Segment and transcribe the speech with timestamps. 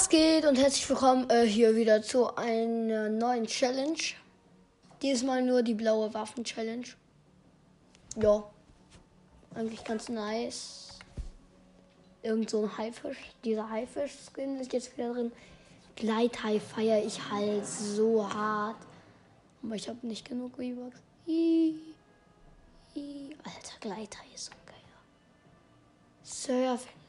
[0.00, 4.00] Was geht und herzlich willkommen äh, hier wieder zu einer neuen Challenge.
[5.02, 6.86] Diesmal nur die blaue Waffen-Challenge.
[8.16, 8.50] Ja,
[9.54, 10.98] eigentlich ganz nice.
[12.22, 13.18] Irgend so ein Haifisch.
[13.44, 15.32] Dieser Haifisch-Skin ist jetzt wieder drin.
[15.96, 18.78] Gleithai feiere ich halt so hart.
[19.62, 21.02] Aber ich habe nicht genug V-Bucks.
[23.44, 24.76] Alter, Gleithai ist so geil.
[26.22, 26.99] Surfen.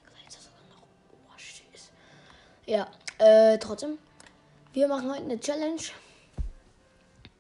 [2.72, 3.98] Ja, äh, trotzdem.
[4.72, 5.82] Wir machen heute eine Challenge.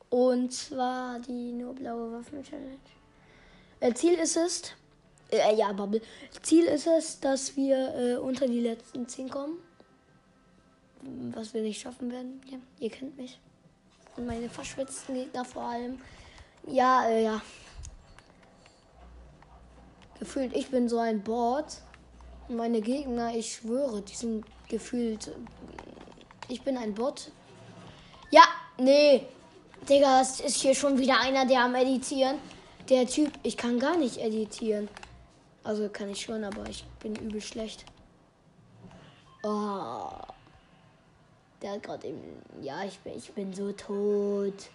[0.09, 2.76] Und zwar die nur blaue Waffen Challenge.
[3.80, 4.73] Äh, Ziel ist es,
[5.32, 6.01] äh, ja, Bubble.
[6.41, 9.60] Ziel ist es, dass wir äh, unter die letzten 10 kommen.
[11.34, 12.41] Was wir nicht schaffen werden.
[12.51, 13.40] Ja, ihr kennt mich.
[14.18, 16.01] Und meine verschwitzten Gegner vor allem.
[16.68, 17.41] Ja, äh, ja.
[20.20, 21.77] Gefühlt, ich bin so ein Board.
[22.49, 25.32] Meine Gegner, ich schwöre, die sind gefühlt.
[26.48, 27.30] Ich bin ein Bot.
[28.32, 28.44] Ja,
[28.80, 29.28] nee.
[29.88, 32.38] Digga, es ist hier schon wieder einer, der am Editieren.
[32.90, 34.88] Der Typ, ich kann gar nicht editieren.
[35.63, 37.86] Also kann ich schon, aber ich bin übel schlecht.
[39.44, 40.10] Oh.
[41.62, 42.41] Der hat gerade eben.
[42.62, 44.70] Ja, ich bin, ich bin so tot.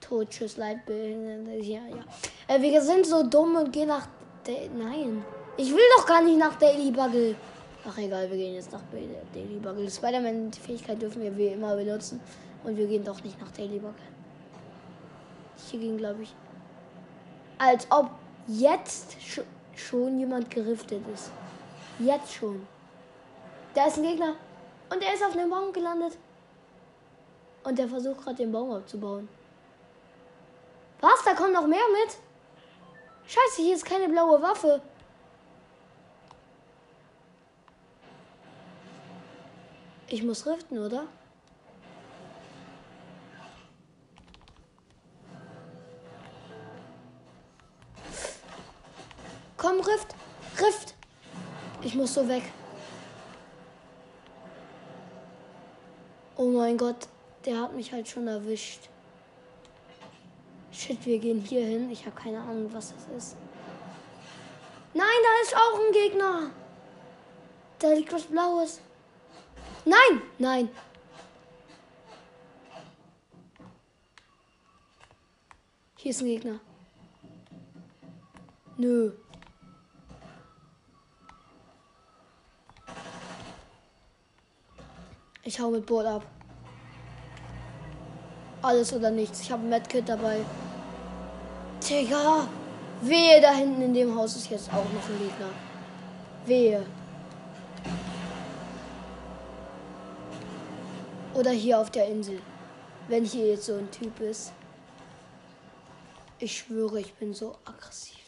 [0.00, 1.58] Tot, tschüss, Leitbehinderte.
[1.64, 2.54] Ja, ja.
[2.54, 4.08] Äh, wir sind so dumm und gehen nach.
[4.46, 5.24] Nein.
[5.56, 7.36] Ich will doch gar nicht nach Daily Buggle.
[7.84, 9.90] Ach egal, wir gehen jetzt nach Daily Bugle.
[9.90, 12.20] Spider-Man-Fähigkeit dürfen wir wie immer benutzen.
[12.62, 13.94] Und wir gehen doch nicht nach Daily Bugle.
[15.68, 16.34] Hier ging, glaube ich.
[17.58, 18.10] Als ob
[18.46, 19.40] jetzt sch
[19.74, 21.30] schon jemand geriftet ist.
[21.98, 22.66] Jetzt schon.
[23.74, 24.34] Da ist ein Gegner.
[24.90, 26.16] Und er ist auf einem Baum gelandet.
[27.64, 29.28] Und der versucht gerade den Baum abzubauen.
[31.00, 31.24] Was?
[31.24, 32.16] Da kommt noch mehr mit?
[33.26, 34.80] Scheiße, hier ist keine blaue Waffe.
[40.12, 41.06] Ich muss riften, oder?
[49.56, 50.14] Komm, Rift!
[50.60, 50.94] Rift!
[51.80, 52.42] Ich muss so weg.
[56.36, 57.08] Oh mein Gott,
[57.46, 58.90] der hat mich halt schon erwischt.
[60.72, 61.90] Shit, wir gehen hier hin.
[61.90, 63.36] Ich habe keine Ahnung, was das ist.
[64.92, 66.50] Nein, da ist auch ein Gegner.
[67.78, 68.82] Da liegt was Blaues.
[69.84, 70.68] Nein, nein.
[75.96, 76.60] Hier ist ein Gegner.
[78.76, 79.12] Nö.
[85.44, 86.26] Ich hau mit Board ab.
[88.62, 89.40] Alles oder nichts.
[89.40, 90.44] Ich habe ein Medkit dabei.
[91.88, 92.46] Digga.
[93.00, 95.48] Wehe, da hinten in dem Haus ist jetzt auch noch ein Gegner.
[96.46, 96.86] Wehe.
[101.34, 102.40] Oder hier auf der Insel.
[103.08, 104.52] Wenn hier jetzt so ein Typ ist.
[106.38, 108.18] Ich schwöre, ich bin so aggressiv.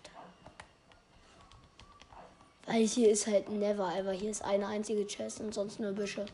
[2.66, 4.12] Weil hier ist halt never ever.
[4.12, 6.24] Hier ist eine einzige Chest und sonst nur Büsche.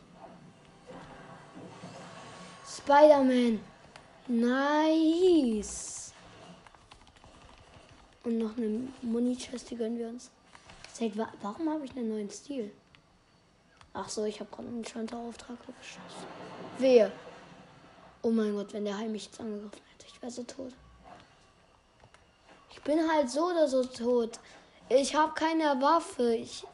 [2.65, 3.59] Spider-Man.
[4.27, 6.13] Nice.
[8.23, 10.31] Und noch eine Muni-Chest, die gönnen wir uns.
[11.41, 12.71] Warum habe ich einen neuen Stil?
[13.93, 16.27] Ach so, ich habe gerade einen Schalterauftrag geschossen.
[16.77, 17.11] Wehe.
[18.21, 20.73] Oh mein Gott, wenn der Heim mich jetzt angegriffen hätte, ich wäre so tot.
[22.69, 24.39] Ich bin halt so oder so tot.
[24.87, 26.35] Ich habe keine Waffe.
[26.35, 26.65] Ich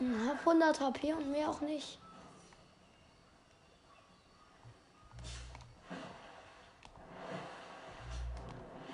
[0.00, 1.98] habe 100 HP und mehr auch nicht.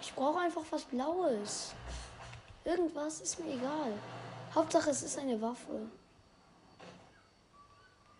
[0.01, 1.75] Ich brauche einfach was Blaues.
[2.65, 3.93] Irgendwas ist mir egal.
[4.55, 5.89] Hauptsache, es ist eine Waffe.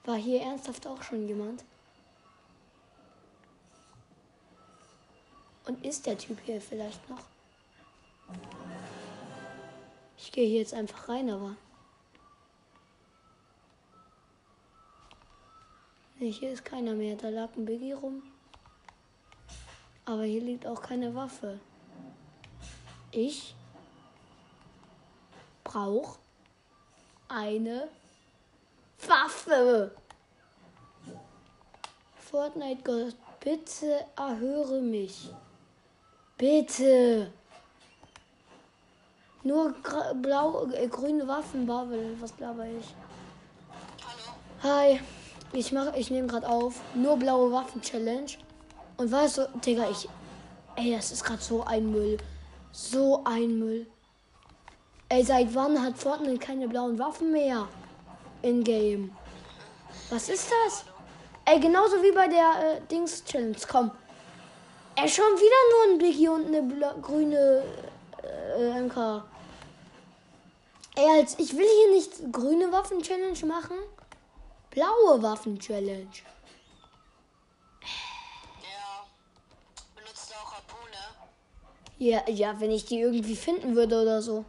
[0.05, 1.65] War hier ernsthaft auch schon jemand?
[5.67, 7.25] Und ist der Typ hier vielleicht noch?
[10.17, 11.57] Ich gehe hier jetzt einfach rein, aber.
[16.19, 17.17] Nee, hier ist keiner mehr.
[17.17, 18.23] Da lag ein Biggie rum.
[20.05, 21.59] Aber hier liegt auch keine Waffe.
[23.11, 23.55] Ich
[25.71, 26.19] brauche
[27.29, 27.89] eine
[29.07, 29.93] Waffe.
[32.17, 35.31] Fortnite Gott, bitte erhöre mich.
[36.37, 37.33] Bitte.
[39.43, 39.75] Nur
[40.21, 42.17] blau, äh, grüne Waffen, Babel.
[42.21, 42.95] Was glaube ich?
[44.63, 44.75] Hallo.
[44.75, 45.01] Hi.
[45.53, 46.81] Ich mache, ich nehme gerade auf.
[46.95, 48.31] Nur blaue Waffen Challenge.
[48.97, 50.09] Und weißt du, Digga, ich.
[50.77, 52.19] Ey, das ist gerade so ein Müll.
[52.73, 53.87] So ein Müll.
[55.13, 57.69] Ey, seit wann hat Fortnite keine blauen Waffen mehr?
[58.43, 59.11] in-game.
[60.09, 60.85] Was ist das?
[61.45, 63.57] Ey, genauso wie bei der äh, Dings-Challenge.
[63.71, 63.91] Komm.
[64.97, 67.63] Ey, schon wieder nur ein Biggie und eine bla- grüne
[68.57, 69.25] äh, MK.
[70.95, 73.77] Ey, als ich will hier nicht grüne Waffen-Challenge machen.
[74.71, 76.07] Blaue Waffen-Challenge.
[78.63, 79.07] Ja.
[79.97, 80.97] Benutzt du auch Harpune?
[81.99, 84.45] Ja, ja, wenn ich die irgendwie finden würde oder so.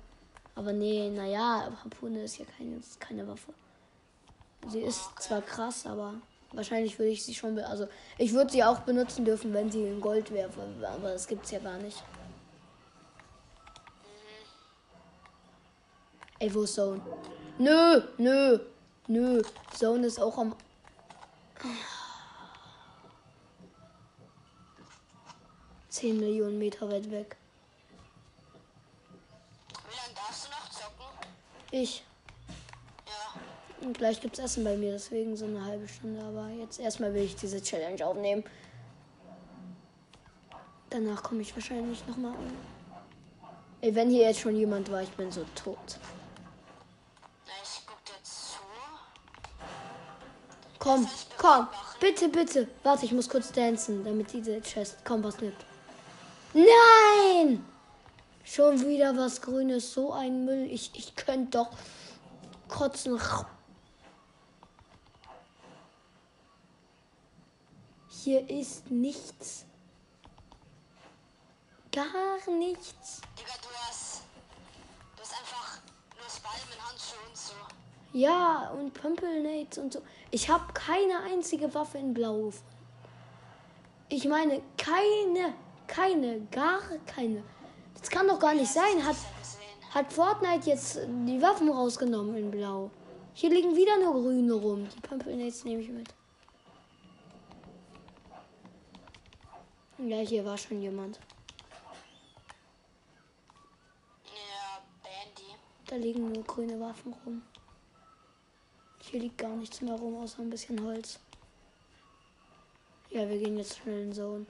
[0.61, 3.51] Aber nee, naja, Harpune ist ja keine, ist keine Waffe.
[4.67, 6.13] Sie ist zwar krass, aber
[6.51, 7.55] wahrscheinlich würde ich sie schon.
[7.55, 7.87] Be also,
[8.19, 10.51] ich würde sie auch benutzen dürfen, wenn sie in Gold wäre.
[10.83, 12.03] Aber das gibt's ja gar nicht.
[16.37, 17.01] Ey, wo ist Zone?
[17.57, 18.59] Nö, nö,
[19.07, 19.41] nö.
[19.75, 20.55] Zone ist auch am.
[25.89, 27.35] Zehn Millionen Meter weit weg.
[29.91, 31.05] Wie lange darfst du noch zocken?
[31.71, 32.03] Ich.
[33.07, 33.87] Ja.
[33.87, 36.21] Und gleich gibt's Essen bei mir, deswegen so eine halbe Stunde.
[36.21, 38.43] Aber jetzt erstmal will ich diese Challenge aufnehmen.
[40.89, 42.51] Danach komme ich wahrscheinlich nochmal an.
[43.79, 45.97] Ey, wenn hier jetzt schon jemand war, ich bin so tot.
[47.47, 48.59] Na, ich guck dir zu.
[50.77, 51.07] Komm,
[51.37, 51.67] komm,
[51.99, 52.67] bitte, bitte.
[52.83, 55.65] Warte, ich muss kurz dancen, damit diese Chest kaum was nimmt.
[56.53, 57.65] Nein!
[58.53, 60.69] Schon wieder was Grünes, so ein Müll.
[60.69, 61.69] Ich, ich könnte doch
[62.67, 63.17] kotzen.
[68.09, 69.63] Hier ist nichts.
[71.93, 72.05] Gar
[72.57, 73.21] nichts.
[73.39, 74.23] Digga, du hast.
[75.15, 75.79] Du hast einfach
[76.17, 77.53] nur Spalmen, Handschuhe und so.
[78.11, 80.01] Ja, und Pumpelnates und so.
[80.29, 82.67] Ich habe keine einzige Waffe in Blau gefunden.
[84.09, 85.53] Ich meine, keine,
[85.87, 87.45] keine, gar keine.
[88.01, 89.05] Das kann doch gar nicht sein.
[89.05, 89.15] Hat,
[89.91, 92.89] hat Fortnite jetzt die Waffen rausgenommen in Blau?
[93.33, 94.89] Hier liegen wieder nur grüne rum.
[94.89, 96.13] Die Pumpelnates nehme ich mit.
[99.99, 101.19] Ja, hier war schon jemand.
[104.25, 105.55] Ja, Bandy.
[105.85, 107.43] Da liegen nur grüne Waffen rum.
[108.99, 111.19] Hier liegt gar nichts mehr rum, außer ein bisschen Holz.
[113.11, 114.45] Ja, wir gehen jetzt schnell in Zone.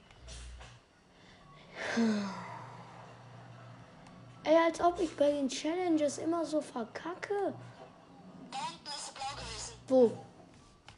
[4.44, 7.54] Ey, als ob ich bei den Challenges immer so verkacke.
[8.50, 9.74] Da hinten ist blau gewesen.
[9.86, 10.08] Wo?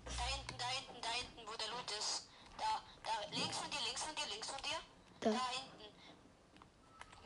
[0.05, 2.27] Da hinten, da hinten, da hinten, wo der Loot ist.
[2.59, 4.79] Da, da, links von dir, links von dir, links von dir.
[5.21, 5.31] Da.
[5.31, 5.95] Da hinten.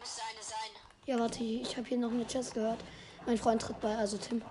[0.00, 0.70] Müsste eine sein.
[1.06, 2.81] Ja, warte, ich, ich habe hier noch eine Chest gehört.
[3.25, 4.43] Mein Freund tritt bei, also Tim.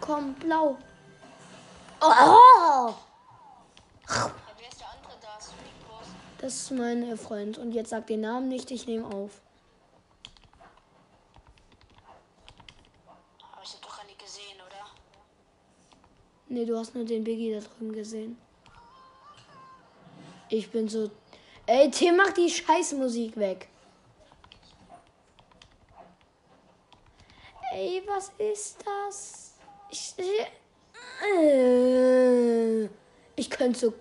[0.00, 0.78] Komm, blau.
[2.00, 2.94] Oh!
[4.08, 4.32] Ja,
[6.40, 7.58] Das ist mein Freund.
[7.58, 9.42] Und jetzt sag den Namen nicht, ich nehme auf.
[13.52, 14.86] Aber ich hab doch alle gesehen, oder?
[16.48, 18.38] Nee, du hast nur den Biggie da drüben gesehen.
[20.48, 21.10] Ich bin so.
[21.66, 23.68] Ey, Tim, mach die Scheißmusik weg.
[27.74, 29.54] Ey, was ist das?
[29.90, 30.14] Ich.
[31.22, 32.86] Äh,
[33.36, 33.92] ich könnte so.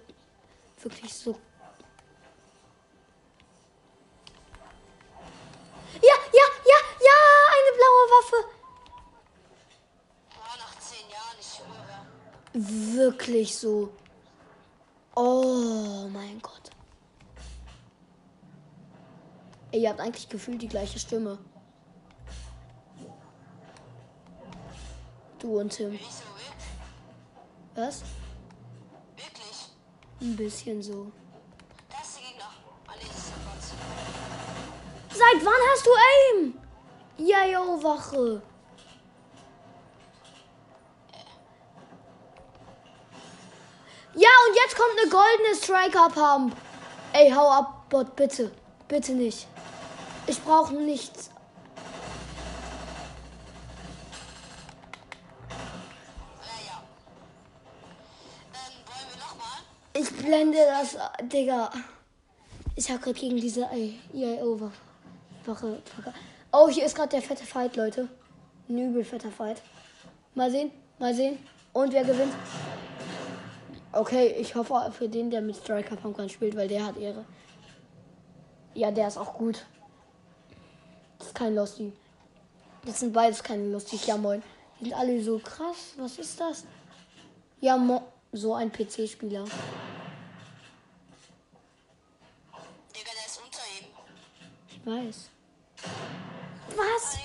[0.81, 1.37] Wirklich so.
[8.09, 8.35] Waffe.
[10.31, 12.95] Ja, nach zehn Jahren, ich höre.
[12.95, 13.91] Wirklich so.
[15.15, 16.69] Oh mein Gott.
[19.71, 21.37] Ey, ihr habt eigentlich gefühlt die gleiche Stimme.
[25.39, 25.99] Du und Tim.
[27.75, 28.03] Was?
[29.15, 29.69] Wirklich?
[30.21, 31.11] Ein bisschen so.
[31.91, 32.03] Ah.
[35.09, 36.68] Seit wann hast du Aim?
[37.19, 38.41] Ja, yo, Wache.
[44.15, 46.55] Ja, und jetzt kommt eine goldene Striker Pump.
[47.11, 48.51] Ey, hau ab, Bot, bitte.
[48.87, 49.47] Bitte nicht.
[50.27, 51.29] Ich brauche nichts.
[59.91, 61.69] Ich blende das, Digga.
[62.75, 63.67] Ich hab gerade gegen diese
[64.13, 64.71] IAO-Wache.
[66.51, 68.07] Oh, hier ist gerade der fette Fight, Leute.
[68.67, 69.61] Ein übel fetter Fight.
[70.33, 71.37] Mal sehen, mal sehen.
[71.73, 72.33] Und wer gewinnt?
[73.91, 77.23] Okay, ich hoffe für den, der mit Striker Pumpkin spielt, weil der hat Ehre.
[78.73, 79.63] Ja, der ist auch gut.
[81.19, 81.93] Das ist kein Losty.
[82.83, 84.07] Das sind beides keine Losties.
[84.07, 84.41] Ja, moin.
[84.79, 85.93] Die sind alle so krass.
[85.97, 86.65] Was ist das?
[87.59, 88.01] Ja, mo
[88.31, 89.43] so ein PC-Spieler.
[92.95, 93.87] Digga, der ist unter ihm.
[94.69, 95.29] Ich weiß.
[96.79, 97.17] Was?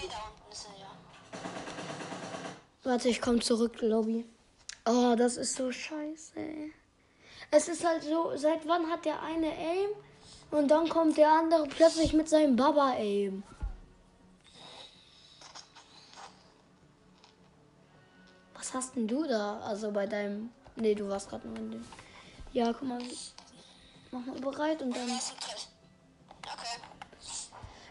[2.83, 4.27] Warte, ich komme zurück, Lobby.
[4.85, 6.41] Oh, das ist so scheiße.
[7.53, 9.91] Es ist halt so, seit wann hat der eine Aim
[10.51, 13.45] und dann kommt der andere plötzlich mit seinem Baba Aim.
[18.55, 19.61] Was hast denn du da?
[19.61, 20.51] Also bei deinem.
[20.75, 21.85] Nee, du warst gerade nur in dem.
[22.53, 23.01] Ja, guck mal.
[24.11, 25.09] Mach mal bereit und dann.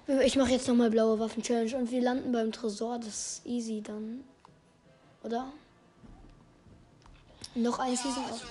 [0.07, 2.99] Ich mache jetzt nochmal blaue Waffen Challenge und wir landen beim Tresor.
[2.99, 4.23] Das ist easy dann.
[5.23, 5.51] Oder?
[7.55, 8.45] Noch ein Season Also,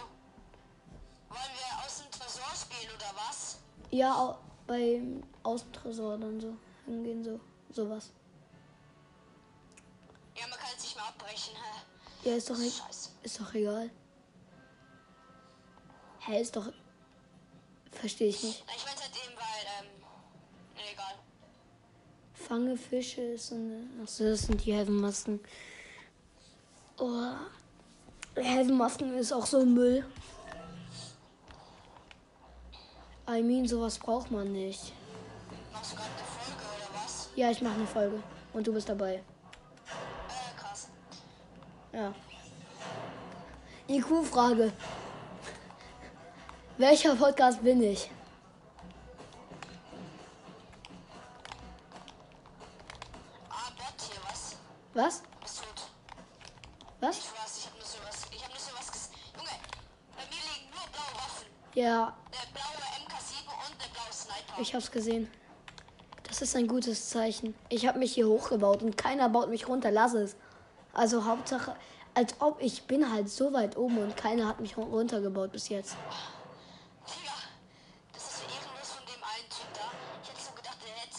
[1.29, 3.59] wollen wir aus dem Tresor spielen oder was?
[3.91, 6.57] Ja, beim Außentresor dann so
[6.87, 7.41] hingehen, so.
[7.71, 8.11] Sowas.
[10.37, 12.29] Ja, man kann es nicht mehr abbrechen, hä?
[12.29, 13.11] Ja, ist doch, e Scheiße.
[13.23, 13.91] ist doch egal.
[16.21, 16.71] Hä, ist doch.
[17.91, 18.65] Verstehe ich nicht.
[18.77, 19.91] Ich meine halt eben, weil, ähm,
[20.77, 21.15] nee, egal.
[22.49, 23.87] Fange Fische ist so eine.
[24.03, 25.41] Achso, das sind die Heaven-Masken.
[26.99, 27.33] Oh.
[28.35, 30.05] Heaven-Masken ist auch so Müll.
[33.29, 34.93] I mean, sowas braucht man nicht.
[35.73, 37.29] Machst du gerade eine Folge oder was?
[37.37, 38.23] Ja, ich mache eine Folge.
[38.53, 39.15] Und du bist dabei.
[39.15, 39.21] Äh,
[40.59, 40.89] krass.
[41.93, 42.13] Ja.
[43.89, 44.73] IQ-Frage.
[46.79, 48.11] Welcher Podcast bin ich?
[54.95, 55.05] Was?
[55.05, 55.23] Was?
[55.41, 55.83] Bist tot.
[57.01, 57.19] Was?
[57.19, 59.11] Ich weiß, ich hab nur sowas, ich hab nur sowas ges...
[59.37, 59.51] Junge,
[60.17, 61.47] bei mir liegen nur blaue Waffen.
[61.75, 64.61] Ja, Eine blaue MK7 und eine blaue Sniper.
[64.61, 65.31] ich hab's gesehen.
[66.25, 67.55] Das ist ein gutes Zeichen.
[67.69, 69.91] Ich habe mich hier hochgebaut und keiner baut mich runter.
[69.91, 70.37] Lass es.
[70.95, 71.75] Also Hauptsache,
[72.15, 75.97] als ob ich bin halt so weit oben und keiner hat mich runtergebaut bis jetzt.
[77.07, 77.33] Digga,
[78.13, 79.91] das ist so ehrenlos von dem einen Typ da.
[80.23, 81.17] Ich hätte so gedacht, der hätte...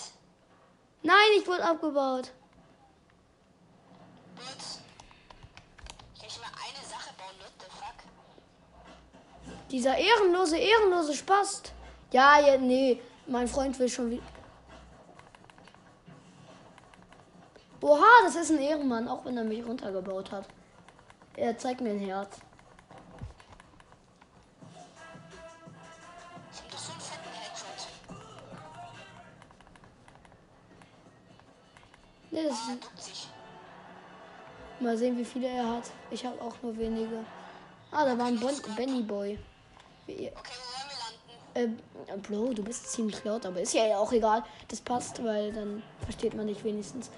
[1.04, 2.32] Nein, ich wurde abgebaut.
[4.36, 4.46] Gut.
[6.16, 7.98] Ich kann nicht mal eine Sache bauen, what the fuck?
[9.74, 11.74] Dieser ehrenlose, ehrenlose Spast.
[12.12, 13.02] Ja, ja, nee.
[13.26, 14.22] Mein Freund will schon wieder.
[17.82, 20.48] Oha, das ist ein Ehrenmann, auch wenn er mich runtergebaut hat.
[21.36, 22.38] Er zeigt mir ein Herz.
[32.30, 33.28] Nee, das ist,
[34.80, 35.90] mal sehen, wie viele er hat.
[36.12, 37.26] Ich habe auch nur wenige.
[37.92, 39.40] Ah, da war ein bon Benny Boy.
[40.06, 40.90] Wie- Okay, wo wollen
[41.56, 41.78] wir landen?
[42.08, 44.44] Äh, Bro, du bist ziemlich laut, aber ist ja auch egal.
[44.68, 47.10] Das passt, weil dann versteht man dich wenigstens.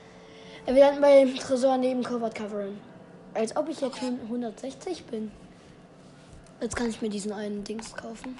[0.66, 2.80] Äh, Wir landen beim Tresor neben Covered Covering.
[3.34, 5.32] Als ob ich jetzt schon 160 bin.
[6.62, 8.38] Jetzt kann ich mir diesen einen Dings kaufen.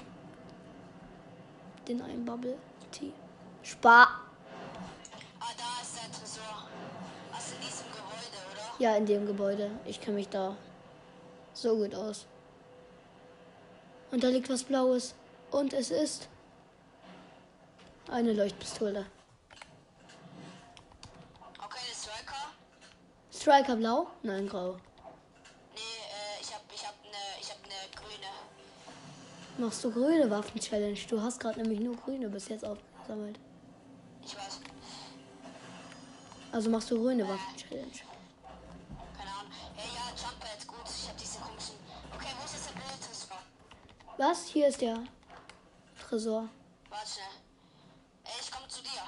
[1.86, 2.56] Den einen Bubble
[2.92, 3.12] Tea.
[3.62, 4.08] Spar.
[5.38, 6.66] Ah, da ist der Tresor.
[7.32, 8.74] Was in diesem Gebäude, oder?
[8.82, 9.70] Ja, in dem Gebäude.
[9.84, 10.56] Ich kenne mich da
[11.52, 12.26] so gut aus.
[14.10, 15.14] Und da liegt was Blaues.
[15.50, 16.28] Und es ist
[18.10, 19.06] eine Leuchtpistole.
[21.58, 22.52] Okay, Striker.
[23.32, 24.08] Striker blau?
[24.22, 24.76] Nein, grau.
[25.74, 27.10] Nee, äh, ich hab, ich hab ne,
[27.40, 28.30] ich hab ne grüne.
[29.58, 30.98] Machst du grüne Waffen-Challenge?
[31.08, 33.38] Du hast gerade nämlich nur grüne bis jetzt aufgesammelt.
[34.24, 34.60] Ich weiß.
[36.52, 38.15] Also machst du grüne Waffen-Challenge.
[44.18, 44.46] Was?
[44.46, 44.98] Hier ist der
[46.00, 46.48] Tresor.
[46.88, 47.20] Warte
[48.40, 49.02] ich komm zu dir.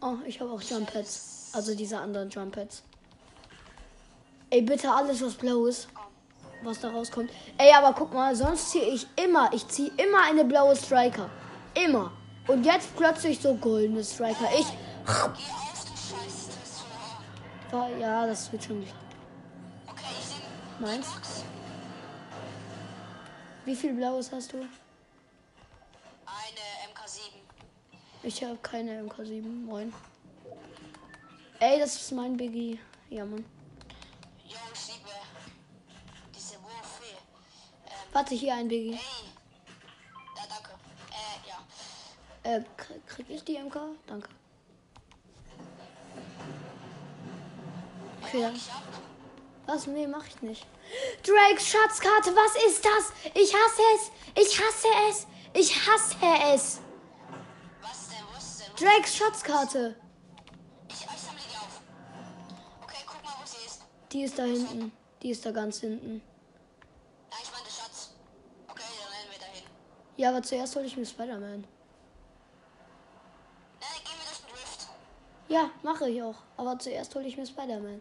[0.00, 1.50] Oh, ich habe auch Jump Pads.
[1.54, 2.82] Also diese anderen Jump Pads.
[4.50, 5.88] Ey, bitte alles, was blau ist.
[6.62, 7.30] Was da rauskommt.
[7.56, 11.30] Ey, aber guck mal, sonst ziehe ich immer, ich ziehe immer eine blaue Striker.
[11.74, 12.12] Immer.
[12.46, 14.48] Und jetzt plötzlich so goldene Striker.
[14.58, 14.66] Ich.
[18.00, 18.82] Ja, das wird schon.
[19.86, 21.06] Okay, ich Meins?
[23.68, 24.56] Wie viel blaues hast du?
[24.56, 24.70] Eine
[26.90, 27.20] MK7.
[28.22, 29.42] Ich habe keine MK7.
[29.42, 29.92] Moin.
[31.60, 32.80] Ey, das ist mein Biggie.
[33.10, 33.44] Ja, Mann.
[34.46, 35.10] Yo, ich liebe
[36.34, 37.04] diese Wurfe.
[37.84, 38.94] Ähm, Warte, hier ein Biggie.
[38.94, 39.28] hey.
[40.34, 40.70] Da, danke.
[41.12, 41.58] Äh, ja.
[42.56, 43.76] Äh, krie- krieg ich die MK?
[44.06, 44.30] Danke.
[48.22, 48.58] Okay, dann.
[49.68, 49.86] Was?
[49.86, 50.66] Nee, mach ich nicht.
[51.22, 53.12] Drakes Schatzkarte, was ist das?
[53.34, 54.10] Ich hasse es.
[54.42, 55.26] Ich hasse es.
[55.52, 56.16] Ich hasse
[56.54, 56.80] es.
[57.82, 58.24] Was denn?
[58.38, 58.86] Es denn?
[58.88, 59.94] Drakes Schatzkarte.
[60.88, 61.82] Ich, ich sammle die auf.
[62.82, 63.82] Okay, guck mal, wo sie ist.
[64.10, 64.90] Die ist da hinten.
[65.20, 66.22] Die ist da ganz hinten.
[67.30, 68.14] Nein, ich meine Schatz.
[68.68, 69.64] Okay, dann rennen wir dahin.
[70.16, 71.66] Ja, aber zuerst hole ich mir Spider-Man.
[75.48, 76.36] Ja, mache ich auch.
[76.56, 78.00] Aber zuerst hole ich mir Spider-Man.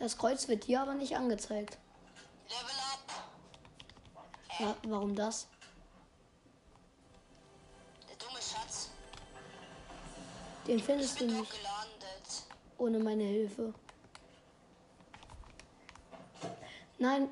[0.00, 1.76] Das Kreuz wird hier aber nicht angezeigt.
[2.48, 4.24] Level up.
[4.58, 5.46] Ja, warum das?
[8.08, 8.90] Der dumme Schatz.
[10.66, 11.52] Den findest du nicht
[12.78, 13.74] ohne meine Hilfe.
[16.98, 17.28] Nein,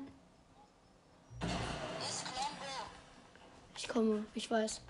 [3.77, 4.81] ich komme, ich weiß.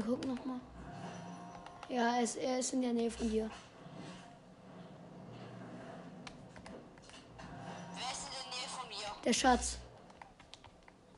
[0.00, 0.60] Wir gucken noch mal.
[1.90, 3.50] Ja, er ist, er ist in der Nähe von dir.
[7.94, 9.22] Wer ist in der Nähe von mir?
[9.22, 9.76] Der Schatz.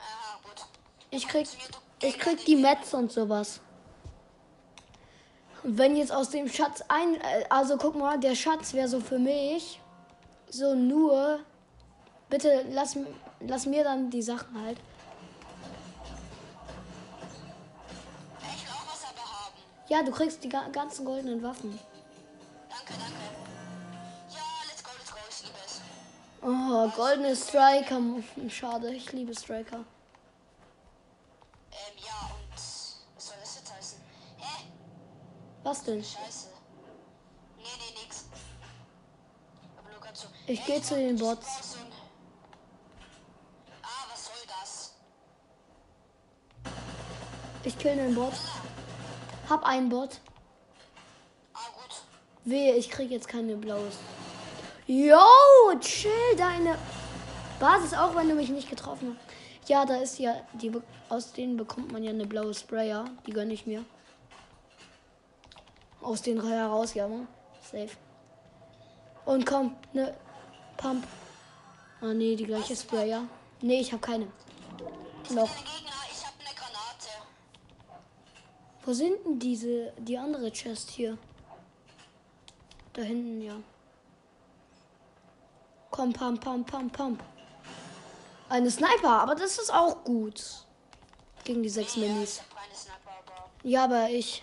[0.01, 0.67] Aha, gut.
[1.11, 1.47] Ich krieg,
[2.01, 3.61] ich krieg die Metz und sowas.
[5.63, 8.99] Und wenn jetzt aus dem Schatz ein, äh, also guck mal, der Schatz wäre so
[8.99, 9.81] für mich
[10.49, 11.39] so nur.
[12.29, 12.97] Bitte lass,
[13.39, 14.79] lass mir dann die Sachen halt.
[19.93, 21.79] Ja, du kriegst die ga- ganzen goldenen Waffen.
[22.71, 23.13] Danke, danke.
[24.31, 25.19] Ja, let's go, let's go.
[25.29, 25.81] Ich liebe es.
[26.41, 28.01] Oh, goldene Striker.
[28.49, 29.81] Schade, ich liebe Striker.
[31.73, 33.99] Ähm, ja, und was soll das jetzt heißen?
[34.39, 34.65] Hä?
[35.63, 36.03] Was denn?
[36.03, 36.49] Scheiße.
[37.59, 38.25] Nee, nee, nix.
[39.79, 40.29] Aber nur ganz so.
[40.47, 41.47] Ich Ey, geh brauch- zu den Bots.
[43.83, 44.95] Ah, was soll das?
[47.65, 48.33] Ich kill den Bot.
[49.53, 50.19] Hab einen Bot.
[51.53, 52.03] Ah, gut.
[52.47, 53.99] Wehe, ich krieg jetzt keine blaues.
[54.87, 55.19] Yo,
[55.79, 56.79] chill deine
[57.61, 59.69] Basis, auch wenn du mich nicht getroffen hast.
[59.69, 60.73] Ja, da ist ja, die,
[61.11, 63.05] aus denen bekommt man ja eine blaue Sprayer.
[63.27, 63.85] Die gönne ich mir.
[66.01, 67.27] Aus denen heraus, ja, ne?
[67.61, 67.91] Safe.
[69.27, 70.15] Und komm, ne
[70.79, 71.07] Pump.
[72.01, 73.25] Ah, nee, die gleiche Sprayer.
[73.61, 74.29] Nee, ich habe keine.
[75.29, 75.51] Noch.
[78.85, 81.17] Wo sind denn diese, die andere Chest hier?
[82.93, 83.55] Da hinten, ja.
[85.91, 87.23] Komm, pump, pump, pump, pump.
[88.49, 90.67] Eine Sniper, aber das ist auch gut.
[91.45, 92.43] Gegen die sechs Minis.
[93.63, 94.43] Ja, aber ich,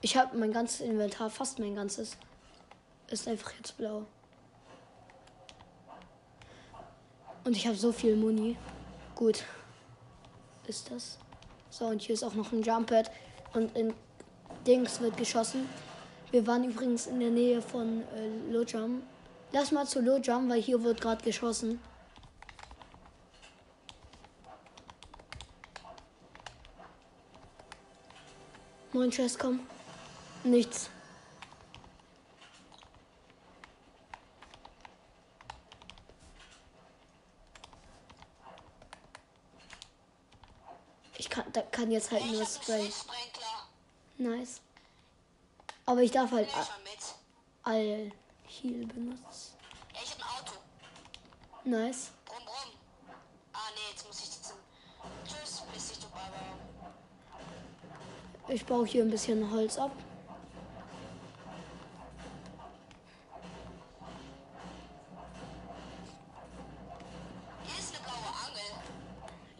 [0.00, 2.16] ich habe mein ganzes Inventar, fast mein ganzes,
[3.08, 4.06] ist einfach jetzt blau.
[7.44, 8.56] Und ich habe so viel Muni.
[9.14, 9.44] Gut.
[10.66, 11.18] Ist das?
[11.70, 13.10] So, und hier ist auch noch ein Jumppad.
[13.54, 13.94] Und in
[14.66, 15.68] Dings wird geschossen.
[16.30, 19.02] Wir waren übrigens in der Nähe von äh, Lojam.
[19.52, 21.80] Lass mal zu Lojam, weil hier wird gerade geschossen.
[28.92, 29.60] Moin, Chess, komm.
[30.44, 30.90] Nichts.
[41.56, 42.92] Da kann jetzt halt ich nur Spray.
[44.18, 44.60] Nice.
[45.86, 47.14] Aber ich darf halt mit.
[47.62, 48.12] all
[48.46, 49.54] Heal benutzen.
[49.94, 50.52] Ja, ich hab ein Auto.
[51.64, 52.10] Nice.
[52.24, 53.14] Brumm, brumm.
[53.52, 54.54] Ah, nee, jetzt muss ich sitzen.
[55.26, 56.58] Tschüss, bis dich, du Baba.
[58.48, 59.92] Ich baue hier ein bisschen Holz ab.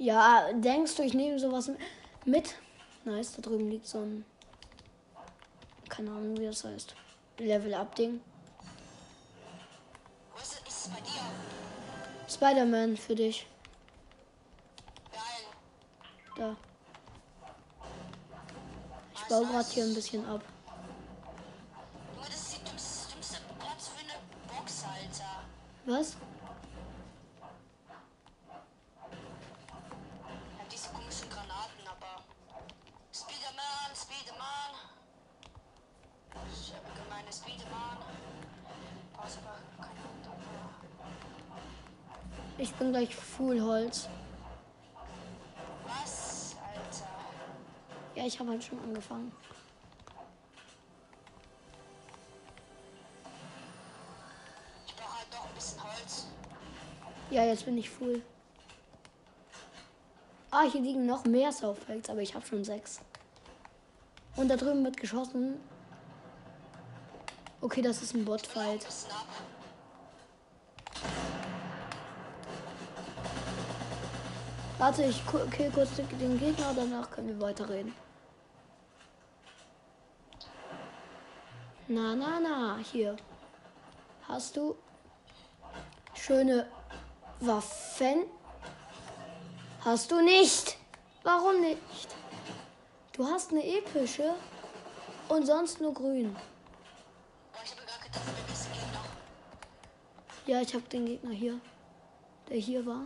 [0.01, 1.71] Ja, denkst du, ich nehme sowas
[2.25, 2.55] mit?
[3.05, 4.25] Nice, da drüben liegt so ein.
[5.91, 6.95] Keine Ahnung, wie das heißt.
[7.37, 8.19] Level-Up-Ding.
[10.33, 10.63] Wo ist?
[10.67, 12.33] Ist bei dir?
[12.33, 13.47] Spider-Man für dich.
[16.35, 16.57] Da.
[19.15, 20.43] Ich baue gerade hier ein bisschen ab.
[25.85, 26.07] Junge,
[42.61, 44.07] Ich bin gleich Full Holz.
[45.87, 47.09] Was, Alter?
[48.15, 49.33] Ja, ich habe halt schon angefangen.
[54.87, 56.27] Ich brauche halt noch ein bisschen Holz.
[57.31, 58.21] Ja, jetzt bin ich full.
[60.51, 63.01] Ah, hier liegen noch mehr Softfacts, aber ich habe schon sechs.
[64.37, 65.59] Und da drüben wird geschossen.
[67.63, 68.85] Okay, das ist ein Botfight.
[68.85, 69.11] bisschen
[74.81, 77.95] Warte, ich kill kurz den Gegner, danach können wir weiterreden.
[81.87, 83.15] Na, na, na, hier.
[84.27, 84.75] Hast du
[86.15, 86.67] schöne
[87.41, 88.25] Waffen?
[89.85, 90.79] Hast du nicht?
[91.25, 92.09] Warum nicht?
[93.13, 94.35] Du hast eine epische
[95.29, 96.35] und sonst nur grün.
[100.47, 101.61] Ja, ich habe den Gegner hier,
[102.49, 103.05] der hier war.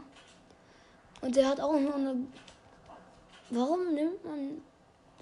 [1.24, 2.16] Und der hat auch nur eine.
[3.48, 4.60] Warum nimmt man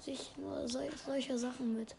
[0.01, 1.95] sich nur sol solche Sachen mit?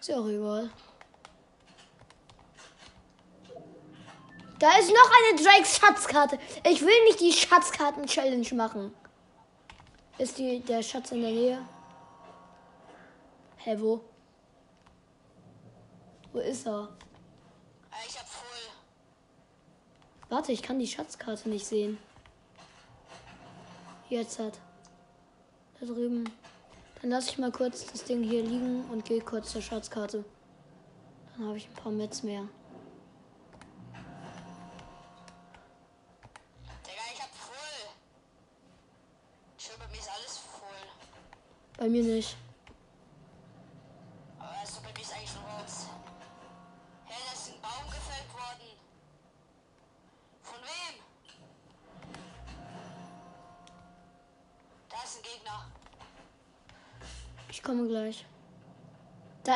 [0.00, 0.70] Ist ja auch egal.
[4.58, 6.38] Da ist noch eine Drakes Schatzkarte.
[6.66, 8.94] Ich will nicht die Schatzkarten-Challenge machen.
[10.16, 11.68] Ist die, der Schatz in der Nähe?
[13.58, 14.00] Hä, wo?
[16.32, 16.88] Wo ist er?
[17.90, 18.44] Äh, ich hab voll.
[20.34, 21.96] Warte, ich kann die Schatzkarte nicht sehen.
[24.08, 24.58] Jetzt hat.
[25.78, 26.24] Da drüben.
[27.00, 30.24] Dann lasse ich mal kurz das Ding hier liegen und gehe kurz zur Schatzkarte.
[31.36, 32.48] Dann habe ich ein paar Metz mehr.
[36.82, 37.90] Digga, ich hab voll.
[39.56, 40.88] Ich höre, bei mir ist alles voll.
[41.78, 42.36] Bei mir nicht.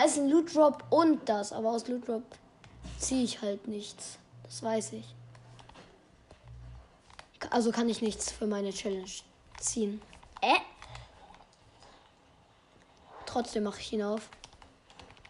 [0.08, 2.22] Ist ein Loot Drop und das, aber aus Loot Drop
[2.98, 4.18] ziehe ich halt nichts.
[4.42, 5.14] Das weiß ich.
[7.50, 9.10] Also kann ich nichts für meine Challenge
[9.60, 10.00] ziehen.
[10.40, 10.58] Äh?
[13.26, 14.30] Trotzdem mache ich ihn auf.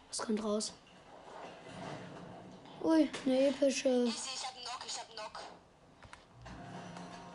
[0.09, 0.73] Was kommt raus?
[2.83, 3.89] Ui, eine epische.
[3.89, 5.41] Easy, ich hab einen Knock, ich hab einen Knock.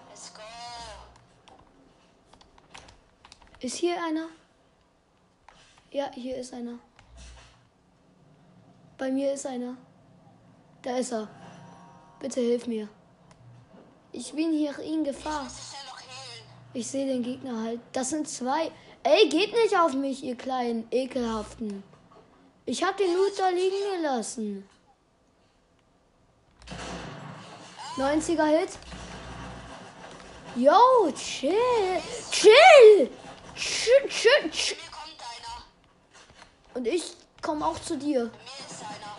[0.10, 0.42] Let's go.
[3.60, 4.30] Ist hier einer?
[5.92, 6.80] Ja, hier ist einer.
[8.98, 9.78] Bei mir ist einer.
[10.82, 11.28] Da ist er.
[12.20, 12.88] Bitte hilf mir.
[14.12, 15.48] Ich bin hier in Gefahr.
[16.74, 17.80] Ich sehe den Gegner halt.
[17.92, 18.72] Das sind zwei.
[19.04, 21.84] Ey, geht nicht auf mich, ihr kleinen Ekelhaften.
[22.66, 24.70] Ich hab den Loot da liegen gelassen.
[27.98, 28.70] 90er Hit.
[30.56, 31.54] Yo, chill.
[32.32, 33.10] Chill.
[33.56, 34.78] Chill, chill, chill.
[36.74, 38.24] Und ich komme auch zu dir.
[38.24, 39.18] Mir ist einer.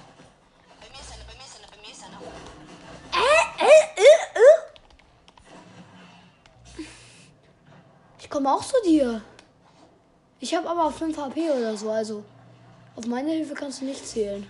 [0.81, 2.19] Bei mir ist einer, bei mir ist einer, bei mir ist einer.
[3.13, 4.75] Äh, äh, äh, äh.
[8.45, 9.23] Ich komme auch zu dir.
[10.39, 12.23] Ich habe aber 5 HP oder so, also
[12.95, 14.47] auf meine Hilfe kannst du nicht zählen.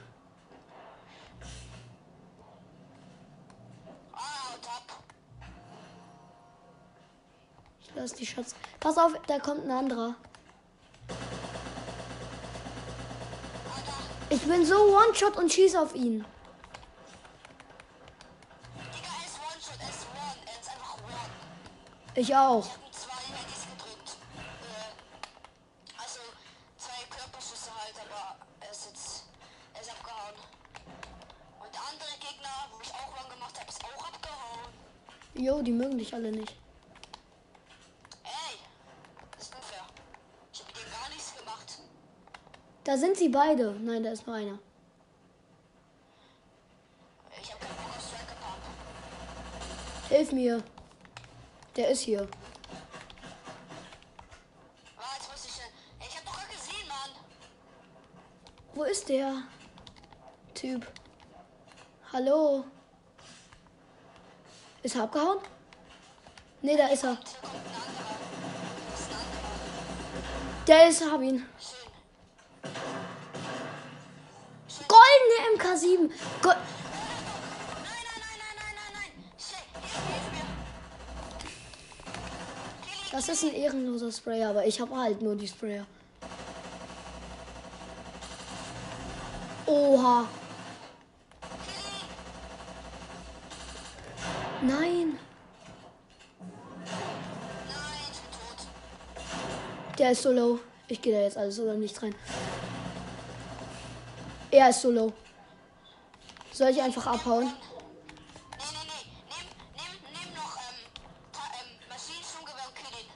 [7.80, 8.56] Ich lass die Schatz.
[8.80, 10.16] Pass auf, da kommt ein anderer.
[14.28, 16.24] Ich bin so One-Shot und schieß auf ihn.
[22.16, 22.83] Digga, er
[36.14, 36.54] alle nicht.
[38.22, 38.58] Ey,
[39.32, 39.82] das ist unfair.
[40.52, 41.78] Ich hab denen gar nichts gemacht.
[42.84, 43.72] Da sind sie beide.
[43.80, 44.58] Nein, da ist nur einer.
[47.42, 48.62] Ich hab keinen Bock auf Striker Pump.
[50.08, 50.62] Hilf mir.
[51.74, 52.28] Der ist hier.
[54.96, 55.60] Ah, jetzt muss ich.
[55.98, 57.10] Ey, ich hab doch gerade gesehen, Mann.
[58.74, 59.42] Wo ist der
[60.54, 60.86] Typ?
[62.12, 62.64] Hallo?
[64.84, 65.38] Ist er abgehauen?
[66.64, 67.18] Nee, da ist er.
[70.66, 71.44] Der ist, hab ihn.
[74.88, 76.10] Goldene MK7.
[76.40, 76.52] Go
[83.12, 85.86] das ist ein ehrenloser Sprayer, aber ich habe halt nur die Sprayer.
[89.66, 90.26] Oha.
[94.62, 95.18] Nein,
[100.04, 100.60] der ist so low.
[100.86, 102.14] Ich gehe da jetzt alles oder nicht rein.
[104.50, 105.14] Er ist so low.
[106.52, 107.46] Soll ich einfach abhauen?
[107.46, 107.52] Nee,
[108.58, 109.04] nee, nee.
[109.32, 110.78] Nimm, nimm, nimm noch, ähm,
[111.32, 113.08] ta, ähm, Maschinensturmgewehr und kill ihn.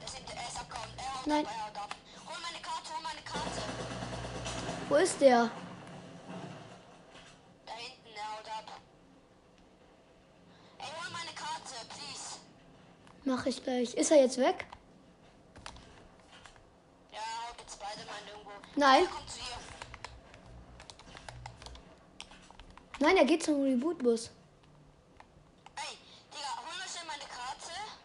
[0.00, 0.90] Das sind, er ist abgehauen.
[0.98, 1.46] Er haut Nein.
[1.46, 1.94] ab, er haut ab.
[2.26, 3.62] Hol meine Karte, hol meine Karte.
[4.88, 5.50] Wo ist der?
[7.64, 8.80] Da hinten, er haut ab.
[10.78, 12.38] Ey, hol meine Karte, please.
[13.48, 13.94] Mach ich gleich.
[13.94, 14.66] Ist er jetzt weg?
[17.10, 17.18] Ja,
[17.58, 18.50] jetzt Spider-Man irgendwo.
[18.76, 19.04] Nein.
[23.00, 23.06] Er.
[23.06, 24.30] Nein, er geht zum Reboot-Bus.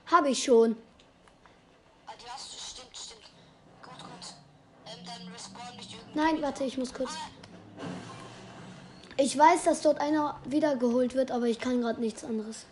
[0.06, 0.77] Habe ich schon.
[2.08, 3.23] Ah, die hast du, stimmt, stimmt.
[3.82, 4.36] Gut, gut.
[4.86, 6.17] Ähm, dann respawn nicht irgendwie.
[6.17, 7.12] Nein, warte, ich muss kurz.
[9.17, 12.65] Ich weiß, dass dort einer wiedergeholt wird, aber ich kann gerade nichts anderes.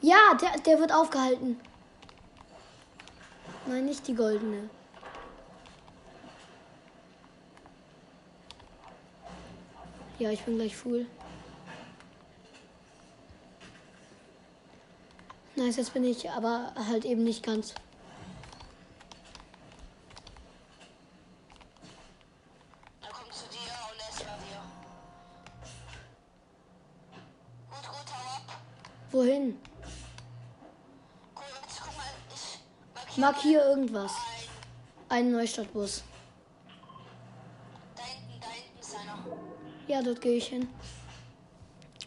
[0.00, 1.58] Ja, der, der wird aufgehalten.
[3.66, 4.70] Nein, nicht die goldene.
[10.18, 11.06] Ja, ich bin gleich full.
[15.54, 17.74] Nice, jetzt bin ich aber halt eben nicht ganz.
[33.18, 34.12] Markier irgendwas.
[35.08, 35.32] ein.
[35.32, 36.04] Neustadtbus.
[37.96, 39.18] Da hinten, da hinten ist einer.
[39.88, 40.68] Ja, dort gehe ich hin.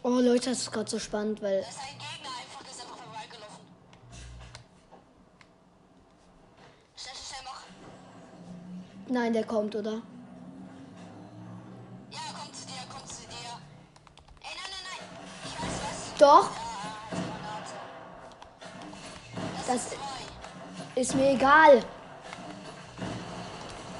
[0.02, 2.80] Oh Leute, das ist gerade so spannend, weil Da ist ein Gegner einfach, der ist
[2.80, 3.64] einfach vorbeigelaufen.
[6.96, 9.12] Schnell, schnell, schnell, mach.
[9.12, 10.00] nein, der kommt, oder?
[12.10, 13.60] Ja, er kommt zu dir, er kommt zu dir.
[14.40, 15.02] Ey, nein, nein, nein.
[15.44, 16.18] Ich weiß was.
[16.18, 16.50] Doch,
[21.02, 21.82] ist mir egal.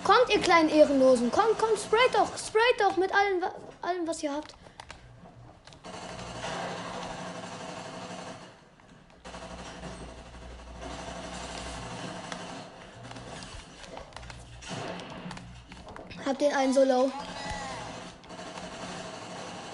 [0.05, 1.33] Kommt, ihr kleinen Ehrenlosen.
[1.33, 3.43] Kommt, kommt, sprayt doch, sprayt doch mit allem,
[3.83, 4.55] allem was ihr habt.
[16.25, 17.11] Hab den einen so low.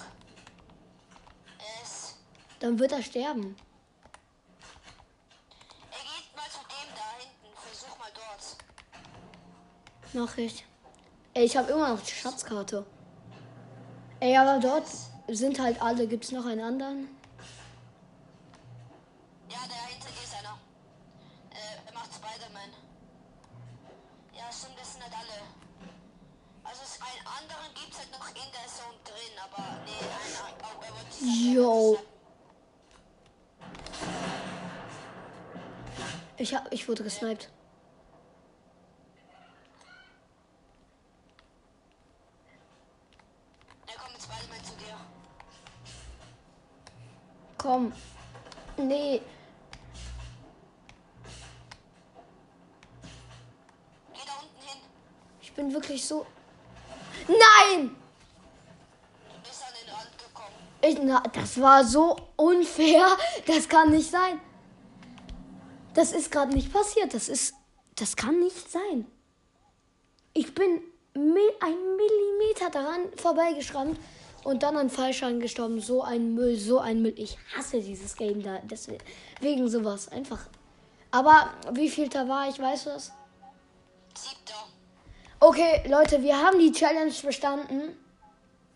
[1.58, 2.16] Er ist.
[2.60, 3.54] Dann wird er sterben.
[5.90, 7.54] Er geht mal zu dem da hinten.
[7.58, 8.56] Versuch mal dort.
[10.14, 10.64] Mach ich.
[11.34, 12.86] Ey, ich habe immer noch die Schatzkarte.
[14.20, 14.86] Ey, aber dort
[15.28, 16.06] sind halt alle.
[16.06, 17.08] Gibt's noch einen anderen?
[37.02, 37.48] Wurde gesniped.
[43.86, 44.96] Er kommt mit Spider-Man zu dir.
[47.58, 47.92] Komm.
[48.76, 49.20] Nee.
[54.12, 54.80] Geh da unten hin.
[55.40, 56.26] Ich bin wirklich so.
[57.28, 57.96] Nein!
[59.28, 60.54] Du bist an den Rand gekommen.
[60.82, 63.16] Ich, na, das war so unfair.
[63.46, 64.40] Das kann nicht sein.
[65.94, 67.14] Das ist gerade nicht passiert.
[67.14, 67.54] Das ist.
[67.96, 69.06] Das kann nicht sein.
[70.32, 70.80] Ich bin
[71.14, 73.98] ein Millimeter daran vorbeigeschrammt
[74.44, 75.80] und dann an Fallschaden gestorben.
[75.80, 77.14] So ein Müll, so ein Müll.
[77.16, 78.58] Ich hasse dieses Game da.
[78.62, 79.04] Deswegen
[79.40, 80.08] wegen sowas.
[80.08, 80.40] Einfach.
[81.10, 83.12] Aber wie viel da war, ich weiß was.
[84.16, 84.54] Siebter.
[85.38, 87.96] Okay, Leute, wir haben die Challenge bestanden.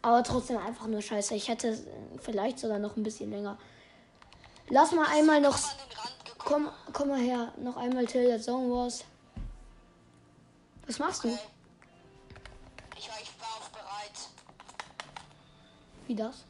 [0.02, 1.34] Aber trotzdem einfach nur scheiße.
[1.34, 1.76] Ich hätte
[2.20, 3.58] vielleicht sogar noch ein bisschen länger.
[4.68, 5.58] Lass mal einmal noch.
[6.46, 6.68] Komm.
[6.92, 7.52] Komm, mal her.
[7.56, 9.04] Noch einmal Till der Song Wars.
[10.86, 11.28] Was machst du?
[11.28, 11.38] Okay.
[12.96, 14.28] Ich war, ich war auf bereit.
[16.06, 16.44] Wie das?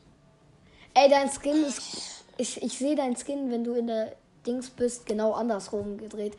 [0.92, 2.24] Ey, dein Skin ist.
[2.36, 4.14] Ich, ich sehe dein Skin, wenn du in der
[4.46, 6.36] Dings bist, genau andersrum gedreht.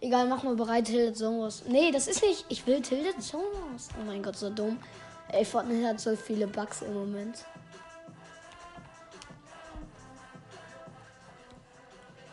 [0.00, 1.62] Egal, mach mal bereit, Tilted Song Wars.
[1.68, 2.44] Nee, das ist nicht.
[2.48, 3.88] Ich will Tilted Song Wars.
[4.00, 4.80] Oh mein Gott, so dumm.
[5.28, 7.44] Ey, Fortnite hat so viele Bugs im Moment.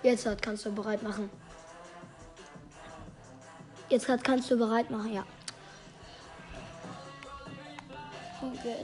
[0.04, 1.30] Jetzt halt kannst du bereit machen.
[3.89, 5.26] Jetzt halt kannst du bereit machen, ja.
[8.42, 8.76] Okay,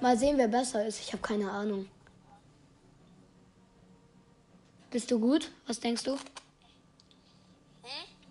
[0.00, 1.00] mal sehen, wer besser ist.
[1.00, 1.86] Ich habe keine Ahnung.
[4.90, 5.50] Bist du gut?
[5.66, 6.12] Was denkst du?
[6.12, 6.18] Hm?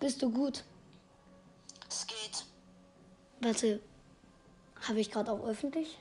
[0.00, 0.64] Bist du gut?
[1.88, 2.44] Es geht.
[3.40, 3.80] Warte,
[4.88, 5.98] habe ich gerade auch öffentlich?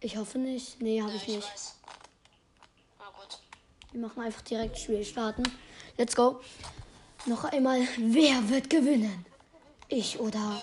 [0.00, 0.80] Ich hoffe nicht.
[0.80, 1.52] Nee, habe Ja, ich ich nicht.
[1.52, 1.78] weiß.
[3.92, 5.42] Wir machen einfach direkt Spiel starten.
[5.98, 6.40] Let's go.
[7.26, 9.24] Noch einmal, wer wird gewinnen?
[9.88, 10.62] Ich oder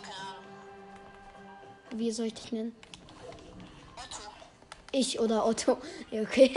[1.91, 2.75] wie soll ich dich nennen?
[3.95, 4.29] Otto.
[4.91, 5.77] Ich oder Otto.
[6.09, 6.55] Ja, okay.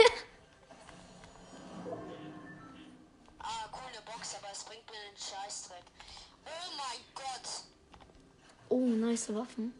[3.39, 5.83] Ah, coole Box, aber es bringt mir den Scheißdreck.
[6.45, 7.63] Oh mein Gott.
[8.69, 9.73] Oh, nice Waffen.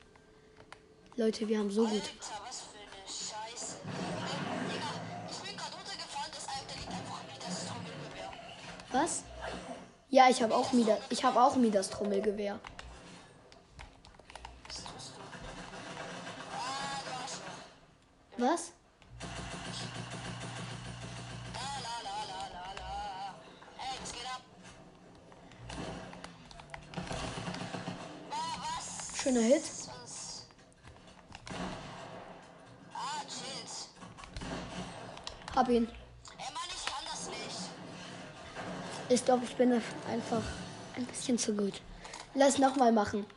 [1.15, 1.95] Leute, wir haben so gute.
[1.95, 2.42] Alter, was für
[8.93, 9.23] Was?
[10.09, 10.99] Ja, ich habe auch Midas.
[11.09, 12.59] Ich habe auch Midas Trommelgewehr.
[14.67, 15.21] Was tust du?
[35.55, 36.02] Ah, du
[39.13, 39.71] Ich glaube, ich bin
[40.11, 40.41] einfach
[40.95, 41.81] ein bisschen zu gut.
[42.33, 43.27] Lass nochmal machen.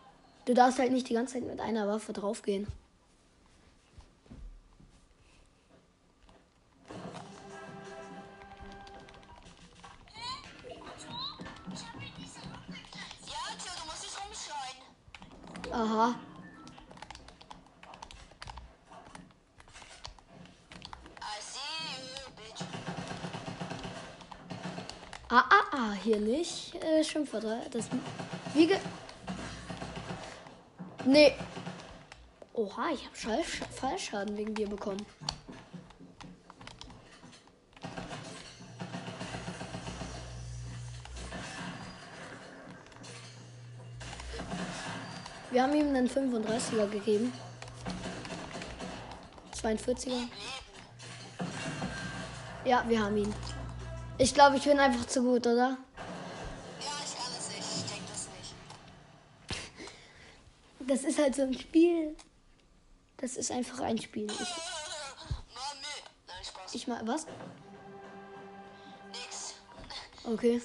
[0.46, 2.66] Du darfst halt nicht die ganze Zeit mit einer Waffe draufgehen.
[27.16, 27.62] Schimpfwörter.
[27.70, 27.88] Das.
[28.52, 28.76] Wie ge.
[31.06, 31.32] Nee.
[32.52, 35.04] Oha, ich habe Schall Fallschaden wegen dir bekommen.
[45.50, 47.32] Wir haben ihm einen 35er gegeben.
[49.62, 50.28] 42er.
[52.66, 53.34] Ja, wir haben ihn.
[54.18, 55.78] Ich glaube, ich bin einfach zu gut, oder?
[60.86, 62.16] Das ist halt so ein Spiel.
[63.16, 64.30] Das ist einfach ein Spiel.
[64.30, 64.38] Ich,
[66.74, 67.26] ich mal, was?
[69.08, 69.54] Nix.
[70.24, 70.62] Okay.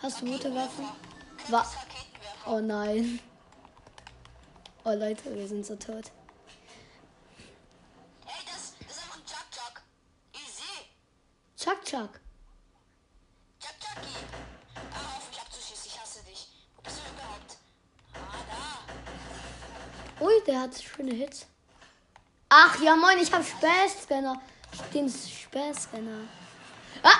[0.00, 0.84] Hast du gute Waffen?
[0.84, 1.48] Raketenwerfer.
[1.48, 2.46] Wa Chris Raketenwerfer.
[2.46, 3.18] oh nein.
[4.84, 6.12] Oh Leute, wir sind so tot.
[8.24, 9.82] Ey, das, das ist einfach ein Chuck Chuck.
[10.32, 10.84] Easy.
[11.56, 11.84] Chuck.
[11.84, 12.20] Chuck
[20.48, 21.46] der hat schöne Hits.
[22.48, 24.40] Ach ja, moin, ich hab Späßscanner.
[24.94, 26.20] Den Späßscanner.
[27.02, 27.18] Ah!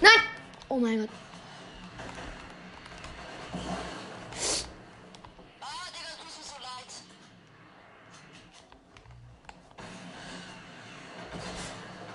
[0.00, 0.20] Nein!
[0.68, 1.10] Oh mein Gott.
[5.60, 6.90] Ah, Digga, du mir so leid.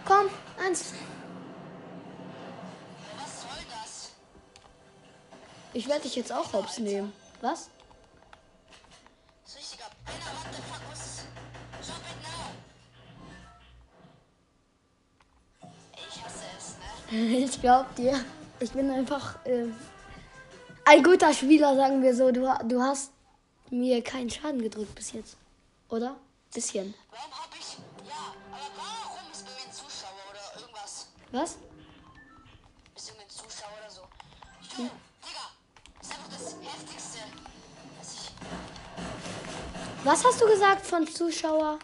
[0.03, 0.29] Komm,
[0.65, 0.93] eins.
[3.19, 4.11] Was soll das?
[5.73, 7.13] Ich werde dich jetzt auch hops nehmen.
[7.41, 7.69] Was?
[17.19, 18.23] Ich glaub dir.
[18.61, 19.65] Ich bin einfach äh,
[20.85, 22.31] ein guter Spieler, sagen wir so.
[22.31, 23.11] Du, du hast
[23.69, 25.35] mir keinen Schaden gedrückt bis jetzt.
[25.89, 26.15] Oder?
[26.53, 26.93] Bisschen.
[27.11, 27.77] Warum hab ich.
[28.07, 31.07] Ja, aber warum ist bei mir ein Zuschauer oder irgendwas?
[31.31, 31.57] Was?
[32.95, 34.01] Ist irgendein Zuschauer oder so?
[34.77, 34.89] Jo,
[35.21, 35.45] Digga,
[36.01, 37.19] ist einfach das heftigste,
[37.99, 38.31] was ich.
[40.05, 41.79] Was hast du gesagt von Zuschauer?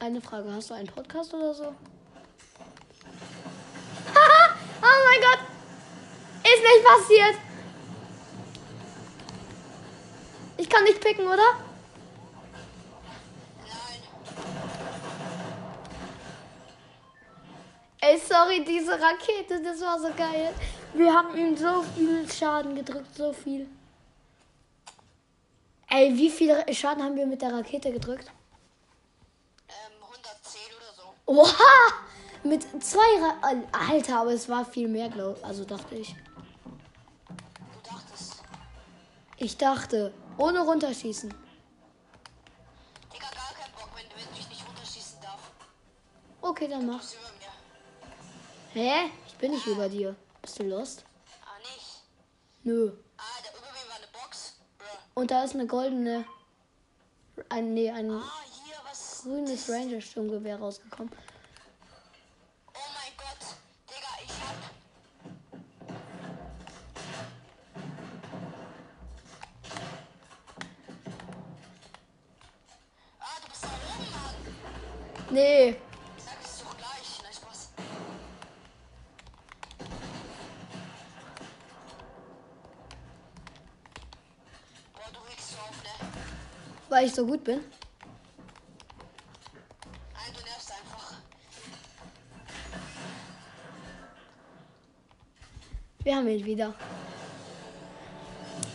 [0.00, 0.52] Eine Frage.
[0.52, 1.74] Hast du einen Podcast oder so?
[4.14, 4.54] Haha!
[4.82, 5.40] oh mein Gott!
[6.44, 7.34] Ist nicht passiert!
[10.56, 11.68] Ich kann nicht picken, oder?
[18.00, 20.54] Ey, sorry, diese Rakete, das war so geil.
[20.94, 23.68] Wir haben ihm so viel Schaden gedrückt, so viel.
[25.88, 28.30] Ey, wie viel Schaden haben wir mit der Rakete gedrückt?
[29.68, 31.14] Ähm, 110 oder so.
[31.28, 31.92] Oha!
[32.42, 33.34] Mit zwei Ra
[33.70, 36.14] Alter, aber es war viel mehr, glaube Also dachte ich.
[36.64, 38.42] Du dachtest.
[39.36, 41.28] Ich dachte, ohne runterschießen.
[43.12, 45.50] Digga, gar keinen Bock, wenn, wenn ich nicht runterschießen darf.
[46.40, 47.02] Okay, dann mach.
[48.72, 49.10] Hä?
[49.26, 50.16] Ich bin nicht über dir.
[50.40, 51.04] Bist du lost?
[51.44, 52.04] Ah, nicht.
[52.62, 52.92] Nö.
[53.18, 54.54] Ah, da über mir war eine Box.
[54.78, 55.20] Bruh.
[55.20, 56.24] Und da ist eine goldene.
[57.50, 58.47] Ein, nee, ein Ah?
[59.22, 61.12] grünes Ranger-Sturmgewehr rausgekommen.
[62.74, 63.56] Oh mein Gott,
[63.88, 64.54] Digga, ich hab.
[73.20, 74.34] Ah, du bist da oben, Mann.
[75.30, 75.76] Nee.
[86.88, 87.60] Weil ich so gut bin.
[96.08, 96.74] Wir haben ihn wieder.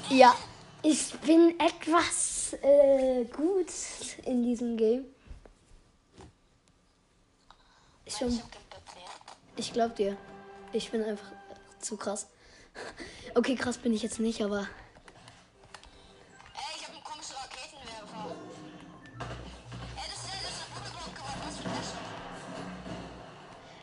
[0.07, 0.35] Ja,
[0.83, 3.71] ich bin etwas äh, gut
[4.23, 5.05] in diesem Game.
[8.05, 8.13] Ich,
[9.55, 10.15] Ich glaub dir.
[10.73, 11.31] Ich bin einfach
[11.79, 12.27] zu krass.
[13.33, 14.67] Okay, krass bin ich jetzt nicht, aber.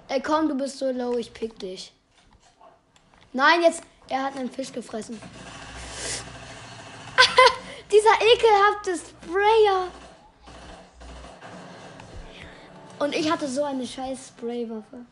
[0.07, 1.92] Ey, komm, du bist so low, ich pick dich.
[3.33, 5.20] Nein, jetzt, er hat einen Fisch gefressen.
[7.93, 9.89] Dieser ekelhafte Sprayer.
[12.99, 15.07] Und ich hatte so eine scheiß Spraywaffe.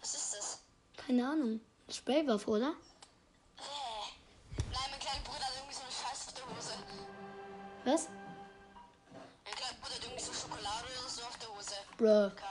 [0.00, 0.58] Was ist das?
[1.06, 1.60] Keine Ahnung.
[1.88, 2.70] Spraywaffe, oder?
[3.56, 3.62] Äh.
[4.58, 5.92] Nein, mein kleiner Bruder hat irgendwie so eine
[6.36, 6.72] der Hose.
[7.84, 8.08] Was?
[9.44, 11.74] Mein kleiner Bruder hat irgendwie so Schokolade oder so auf der Hose.
[11.96, 12.49] Bruh.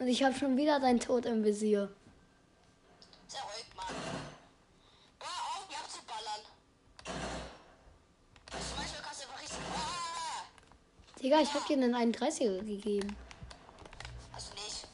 [0.00, 1.90] Und ich habe schon wieder deinen Tod im Visier.
[3.26, 3.94] Sehr ruhig, Mann.
[5.18, 6.40] Hör auf, mich abzuballern.
[8.50, 9.58] Weißt du, manchmal kannst du einfach richtig.
[9.76, 10.44] Ah!
[11.22, 13.14] Digga, ich hab dir einen 31er gegeben.
[14.32, 14.88] Also nicht.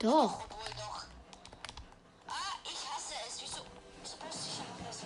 [0.00, 0.44] Doch.
[0.44, 1.06] Obwohl doch.
[2.28, 3.40] Ah, ich hasse es.
[3.40, 3.62] Wieso?
[4.02, 5.02] Wieso poste ich einfach das?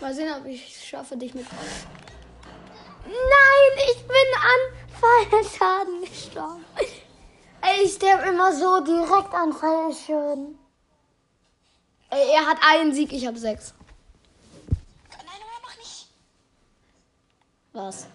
[0.00, 1.46] Mal sehen, ob ich schaffe, dich mit.
[3.04, 4.60] Nein, ich bin an
[5.00, 6.64] Fallschaden gestorben.
[7.72, 10.58] Ey, ich sterbe immer so direkt an Fallschaden.
[12.10, 13.72] Ey, er hat einen Sieg, ich habe sechs.
[15.08, 16.08] Nein, nein, mach nicht.
[17.72, 18.06] Was?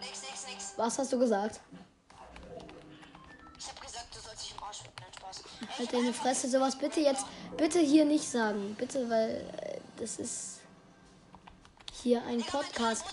[0.00, 0.74] Nix, nix, nix.
[0.76, 1.60] Was hast du gesagt?
[3.58, 4.94] Ich hab gesagt, du sollst dich im Arsch ficken.
[5.00, 5.78] Nein, Spaß.
[5.78, 8.76] Halt deine Fresse, sowas bitte jetzt, bitte hier nicht sagen.
[8.78, 10.60] Bitte, weil äh, das ist
[12.02, 13.04] hier ein Podcast.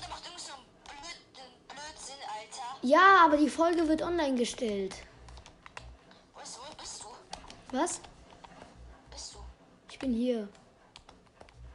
[2.82, 4.96] Ja, aber die Folge wird online gestellt.
[6.34, 7.08] Wo ist, wo bist du?
[7.72, 8.02] Was?
[9.12, 9.40] Bist du?
[9.90, 10.48] Ich bin hier.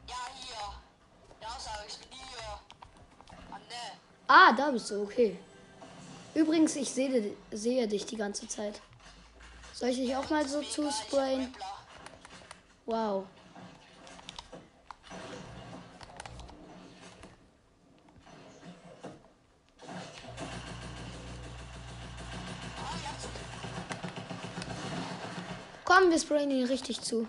[0.08, 0.74] Ja, hier.
[1.40, 3.48] Ja, sag ich bin hier.
[3.48, 3.98] Mann, ne.
[4.26, 5.38] Ah, da bist du, okay.
[6.34, 8.80] Übrigens, ich sehe, sehe dich die ganze Zeit.
[9.72, 11.54] Soll ich dich auch mal so zusprayen?
[12.86, 13.26] Wow.
[26.04, 27.26] Komm, wir sprayen ihn richtig zu.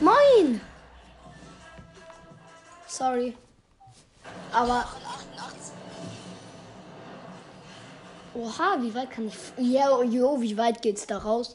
[0.00, 0.62] Moin!
[2.86, 3.36] Sorry.
[4.50, 5.72] Aber, 88.
[8.34, 9.34] oha, wie weit kann ich...
[9.58, 11.54] Ja, jo, wie weit geht's da raus?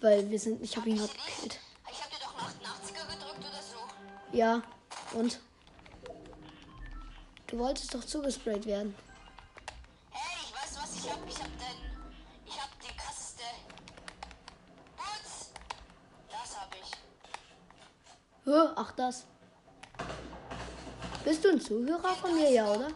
[0.00, 0.62] Weil wir sind...
[0.62, 1.60] Ich habe ihn gerade gekillt.
[1.92, 3.76] Ich hab dir doch einen 88er gedrückt oder so.
[4.32, 4.62] Ja,
[5.12, 5.38] und?
[7.46, 8.94] Du wolltest doch zugesprayt werden.
[10.12, 11.28] Hey, ich weiß was ich hab.
[11.28, 11.88] Ich hab den.
[12.50, 13.44] Ich hab die krasseste.
[14.96, 15.50] Putz!
[16.30, 16.90] Das hab ich.
[18.48, 19.26] Hö, ach das.
[21.22, 22.88] Bist du ein Zuhörer von mir, ja, oder?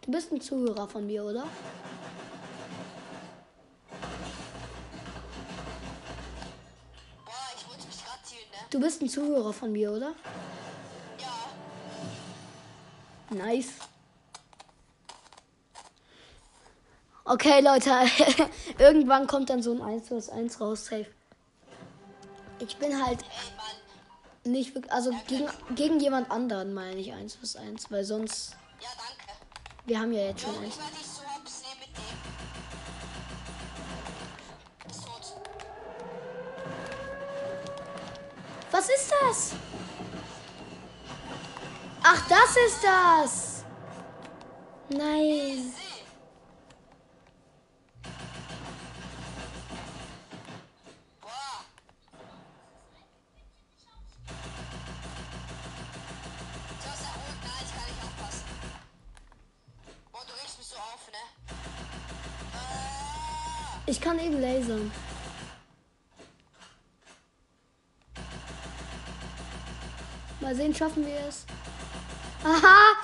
[0.00, 1.42] Du bist ein Zuhörer von mir, oder?
[1.42, 1.50] Ne?
[8.70, 10.14] Du bist ein Zuhörer von mir, oder?
[11.18, 11.34] Ja.
[13.30, 13.72] Nice.
[17.24, 17.90] Okay, Leute.
[18.78, 21.10] Irgendwann kommt dann so ein 1 vs 1 raus, safe.
[22.60, 23.61] Ich bin halt Ey, Mann.
[24.44, 24.92] Nicht wirklich.
[24.92, 28.56] Also gegen, gegen jemand anderen meine ich 1 vs 1, weil sonst.
[28.80, 29.32] Ja, danke.
[29.84, 30.78] Wir haben ja jetzt schon eins.
[38.70, 39.52] Was ist das?
[42.02, 43.64] Ach, das ist das.
[44.88, 45.20] Nein.
[45.20, 45.72] Easy.
[51.20, 51.30] Boah.
[56.80, 57.38] So, sehr gut.
[57.42, 58.44] Nein, ich kann nicht aufpassen.
[60.12, 61.18] Boah, du regst mich so auf, ne?
[62.54, 63.82] Ah.
[63.86, 64.90] Ich kann eben lasern.
[70.62, 71.44] Mal sehen, schaffen wir es.
[72.44, 72.94] Aha!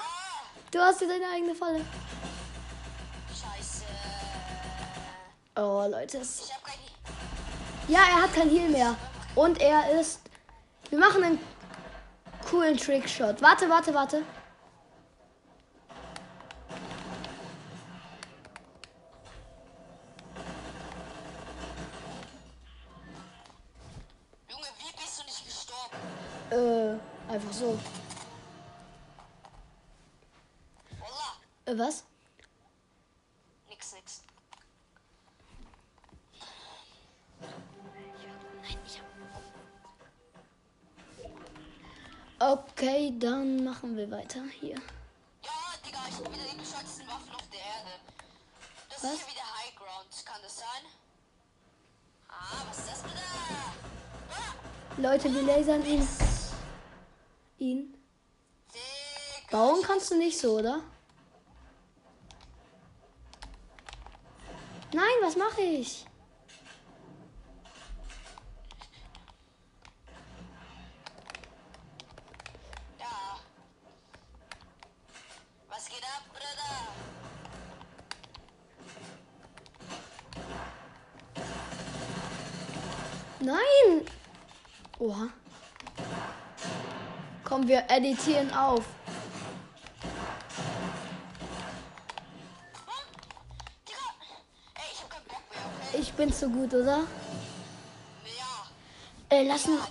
[0.70, 1.80] Du hast dir deine eigene Falle.
[3.28, 3.84] Scheiße.
[5.56, 6.20] Oh, Leute.
[7.88, 8.94] Ja, er hat kein Heal mehr.
[9.34, 10.20] Und er ist.
[10.90, 11.38] Wir machen einen
[12.48, 13.42] coolen Trickshot.
[13.42, 14.22] Warte, warte, warte.
[27.58, 27.78] So.
[31.66, 32.04] Äh, was?
[33.68, 34.22] Nix, nix.
[42.40, 44.76] Okay, dann machen wir weiter hier.
[45.42, 45.50] Ja,
[45.84, 47.90] Digga, ich hab wieder die bescheuertsten Waffen auf der Erde.
[48.88, 49.14] Das Was?
[49.14, 50.84] ist ja wieder High Ground, kann das sein?
[52.28, 53.18] Ah, was ist das bitte?
[54.30, 54.54] Ah,
[54.98, 56.27] Leute, wir lasern ihn.
[57.58, 57.94] Ihn.
[59.50, 60.80] Bauen kannst du nicht so, oder?
[64.92, 66.06] Nein, was mache ich?
[75.68, 76.88] Was geht ab, Bruder?
[83.40, 84.06] Nein!
[84.98, 85.28] Oha.
[87.48, 88.84] Komm, wir editieren auf.
[95.98, 97.04] Ich bin zu gut, oder?
[98.24, 98.66] Ja.
[99.30, 99.88] Äh, lass noch,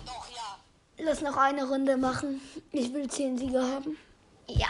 [0.99, 2.41] lass noch eine Runde machen.
[2.71, 3.97] Ich will 10 Sieger haben.
[4.47, 4.67] Ja.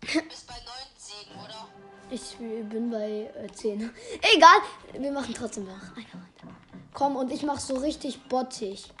[0.00, 0.64] Du bist bei 9
[0.96, 1.68] Siegen, oder?
[2.10, 3.88] Ich bin bei äh, 10.
[4.34, 4.58] Egal,
[4.94, 6.56] wir machen trotzdem noch eine Runde.
[6.92, 8.92] Komm, und ich mach so richtig bottig.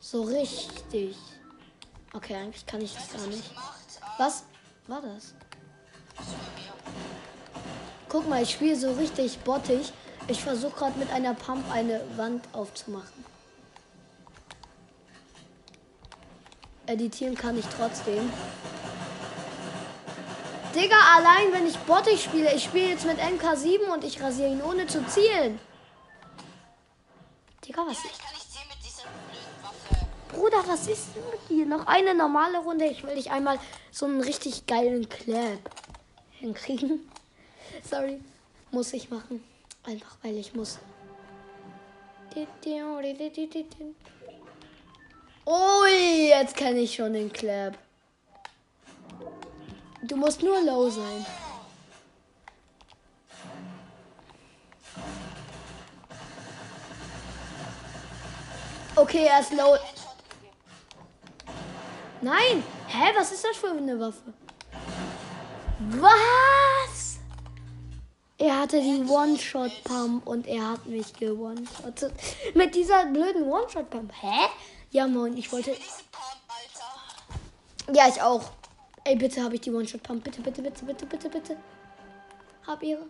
[0.00, 1.16] So richtig.
[2.14, 3.50] Okay, eigentlich kann ich das gar nicht.
[4.18, 4.44] Was
[4.86, 5.34] war das?
[8.08, 9.92] Guck mal, ich spiele so richtig bottig.
[10.28, 13.24] Ich versuche gerade mit einer Pump eine Wand aufzumachen.
[16.86, 18.30] Editieren kann ich trotzdem.
[20.74, 24.62] Digga, allein wenn ich bottig spiele, ich spiele jetzt mit MK7 und ich rasiere ihn
[24.62, 25.58] ohne zu zielen.
[27.66, 28.04] Digga, was ist...
[28.04, 28.33] ich
[30.34, 31.66] Bruder, was ist denn dir?
[31.66, 32.86] Noch eine normale Runde.
[32.86, 33.58] Ich will dich einmal
[33.90, 35.58] so einen richtig geilen Clap
[36.32, 37.08] hinkriegen.
[37.88, 38.20] Sorry.
[38.70, 39.42] Muss ich machen.
[39.84, 40.78] Einfach weil ich muss.
[45.46, 47.78] Ui, jetzt kenne ich schon den Clap.
[50.02, 51.24] Du musst nur low sein.
[58.96, 59.76] Okay, er ist low.
[62.24, 62.64] Nein!
[62.88, 64.32] Hä, was ist das für eine Waffe?
[66.00, 67.18] Was?
[68.38, 72.14] Er hatte die One-Shot-Pump und er hat mich gewone-shottet.
[72.54, 74.10] Mit dieser blöden One-Shot-Pump.
[74.22, 74.48] Hä?
[74.90, 75.76] Ja, moin, ich wollte.
[77.92, 78.52] Ja, ich auch.
[79.04, 80.24] Ey, bitte habe ich die One-Shot-Pump.
[80.24, 81.56] Bitte, bitte, bitte, bitte, bitte, bitte.
[82.66, 83.06] Hab ihre.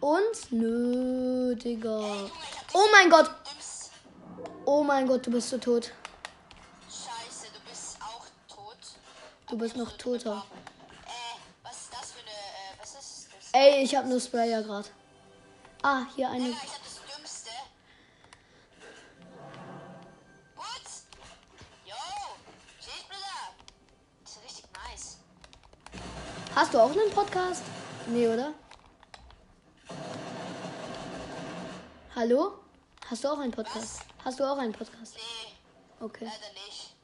[0.00, 0.50] Und?
[0.50, 2.28] Nö, Digga.
[2.74, 3.30] Oh mein Gott.
[4.66, 5.92] Oh mein Gott, du bist so tot.
[9.48, 10.44] Du bist noch toter.
[11.62, 12.80] Was ist das für eine.
[12.80, 13.50] Was ist das?
[13.52, 14.88] Ey, ich habe nur Sprayer gerade.
[15.82, 16.44] Ah, hier eine.
[16.46, 17.50] Digga, ich hab das Dümmste.
[20.56, 20.66] What?
[21.84, 21.94] Yo,
[22.80, 23.54] Schild, Bruder.
[24.24, 25.18] Das ist richtig nice.
[26.54, 27.62] Hast du auch einen Podcast?
[28.08, 28.52] Nee, oder?
[32.16, 32.58] Hallo?
[33.08, 34.00] Hast du auch einen Podcast?
[34.24, 35.14] Hast du auch einen Podcast?
[35.14, 35.52] Nee,
[36.04, 36.24] Okay.
[36.24, 36.94] leider nicht.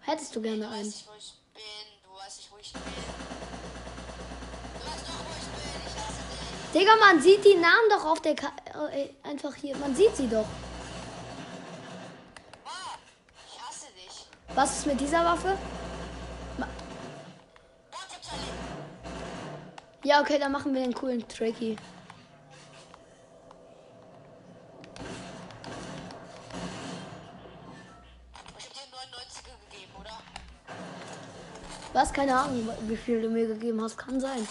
[0.00, 0.92] Hättest du gerne einen?
[6.74, 8.50] Digga, man sieht die Namen doch auf der Ka
[8.92, 9.76] äh, einfach hier.
[9.76, 10.46] Man sieht sie doch.
[13.46, 14.26] Ich hasse dich.
[14.54, 15.56] Was ist mit dieser Waffe?
[18.32, 18.44] Charlie.
[20.04, 21.76] Ja, okay, dann machen wir den coolen Tricky.
[32.22, 33.98] Keine Ahnung, wie viel du mir gegeben hast.
[33.98, 34.46] Kann sein.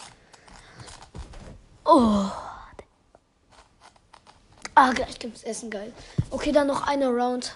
[1.85, 2.25] Oh.
[4.75, 5.93] Ah, gleich gibt's Essen, geil.
[6.31, 7.55] Okay, dann noch eine Round.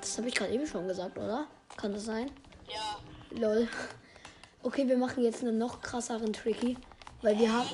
[0.00, 1.48] Das habe ich gerade eben schon gesagt, oder?
[1.76, 2.30] Kann das sein?
[2.68, 2.96] Ja.
[3.36, 3.66] Lol.
[4.62, 6.76] Okay, wir machen jetzt einen noch krasseren Tricky.
[7.22, 7.68] Weil wir haben.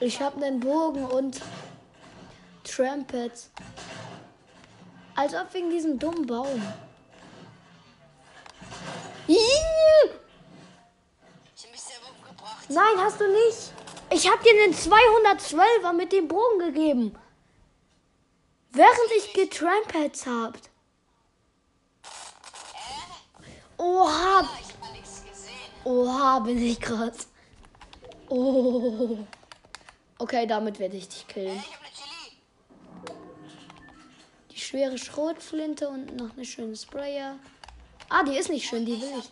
[0.00, 1.40] Ich habe einen Bogen und
[2.64, 3.48] Trampets.
[5.16, 6.62] Als ob wegen diesem dummen Baum.
[9.26, 9.38] Ich
[11.64, 12.66] hab mich selber umgebracht.
[12.68, 13.72] Nein, hast du nicht.
[14.10, 17.16] Ich hab dir den 212er mit dem Bogen gegeben.
[18.70, 20.58] Während ich getrampelt hab.
[23.78, 24.48] Oha.
[25.84, 27.28] Oha, bin ich krass.
[28.28, 29.18] Oh.
[30.18, 31.56] Okay, damit werde ich dich killen.
[31.56, 31.64] Ne
[34.50, 37.38] Die schwere Schrotflinte und noch eine schöne Sprayer.
[38.08, 39.30] Ah, die ist nicht schön, die will Ich.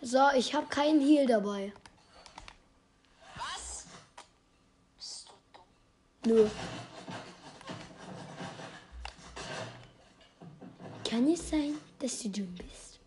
[0.00, 1.72] So, ich habe keinen Heal dabei.
[3.36, 3.86] Was?
[4.96, 6.36] Bist du dumm?
[6.36, 6.48] Nö.
[11.08, 13.00] Kann es sein, dass du dumm bist?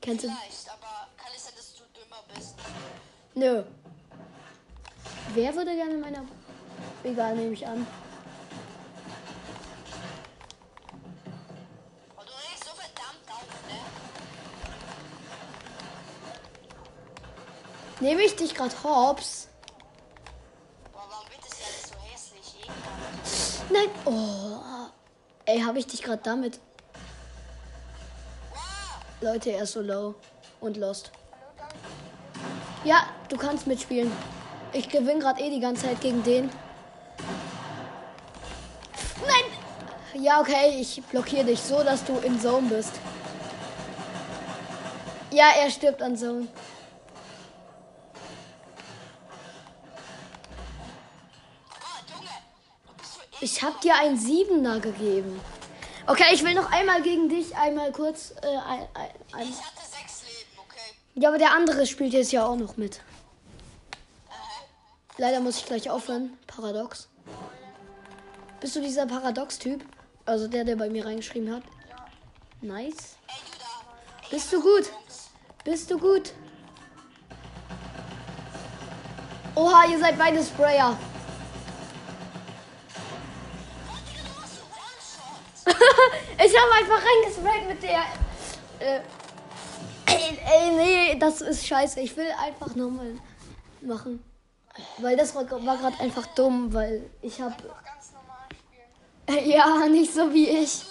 [0.00, 0.28] Kannst du.
[0.28, 2.54] Vielleicht, aber kann es sein, dass du dümmer bist?
[3.34, 3.62] Nö.
[5.34, 6.24] Wer würde gerne in meiner.
[7.04, 7.86] Egal, nehme ich an.
[18.00, 19.48] Nehme ich dich gerade hops?
[20.90, 22.66] Boah, warum wird das alles so hässlich?
[23.70, 23.90] Nein.
[24.06, 24.88] Oh.
[25.44, 26.58] Ey, habe ich dich gerade damit.
[29.20, 30.14] Leute, er ist so low
[30.60, 31.12] und lost.
[32.84, 34.10] Ja, du kannst mitspielen.
[34.72, 36.50] Ich gewinne gerade eh die ganze Zeit gegen den.
[39.26, 40.22] Nein!
[40.22, 42.92] Ja, okay, ich blockiere dich so, dass du in Zone bist.
[45.30, 46.48] Ja, er stirbt an Zone.
[53.40, 55.40] Ich habe dir einen Siebener gegeben.
[56.06, 58.34] Okay, ich will noch einmal gegen dich, einmal kurz.
[58.42, 59.48] Äh, ein, ein, ein.
[59.48, 60.94] Ich hatte sechs Leben, okay?
[61.14, 63.00] Ja, aber der andere spielt jetzt ja auch noch mit.
[64.28, 64.36] Aha.
[65.16, 66.36] Leider muss ich gleich aufhören.
[66.46, 67.08] Paradox.
[68.60, 69.82] Bist du dieser Paradox-Typ?
[70.26, 71.62] Also der, der bei mir reingeschrieben hat?
[72.60, 73.16] Nice.
[73.26, 73.64] Ey, du da.
[74.22, 74.90] Ey, Bist du gut?
[75.64, 76.32] Bist du gut?
[79.54, 80.96] Oha, ihr seid beide Sprayer.
[86.44, 88.04] ich habe einfach reingesprayt mit der.
[88.80, 89.00] Äh,
[90.06, 92.00] ey, ey, nee, das ist scheiße.
[92.00, 93.14] Ich will einfach nochmal
[93.80, 94.22] machen.
[94.98, 97.54] Weil das war, war gerade einfach dumm, weil ich habe.
[99.44, 100.82] Ja, nicht so wie ich.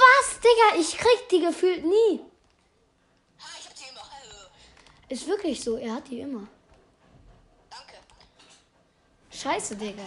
[0.00, 0.80] Was, Digga?
[0.80, 2.20] Ich krieg die gefühlt nie.
[3.40, 4.00] Ha, ich hab die immer.
[4.00, 4.46] Äh,
[5.10, 6.46] Ist wirklich so, er hat die immer.
[7.68, 7.96] Danke.
[9.28, 10.04] Scheiße, Digga.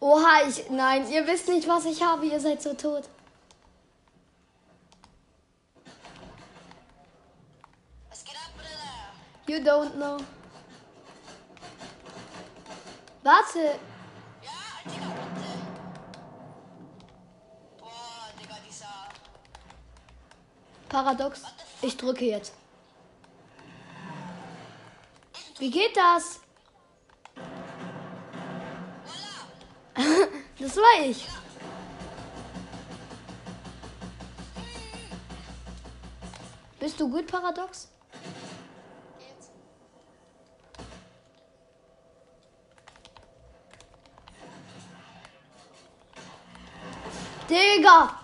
[0.00, 0.68] Oha, ich.
[0.70, 2.26] Nein, ihr wisst nicht, was ich habe.
[2.26, 3.04] Ihr seid so tot.
[8.10, 9.56] Was geht ab, Bruder?
[9.56, 10.16] You don't know.
[13.22, 13.78] Warte.
[14.42, 14.50] Ja,
[14.84, 15.48] Digga, bitte.
[17.78, 19.08] Boah, Digga, dieser.
[20.88, 21.42] Paradox.
[21.82, 22.52] Ich drücke jetzt.
[25.58, 26.40] Wie geht das?
[30.58, 31.26] Das war ich.
[36.78, 37.88] Bist du gut, Paradox?
[47.50, 48.20] Digga!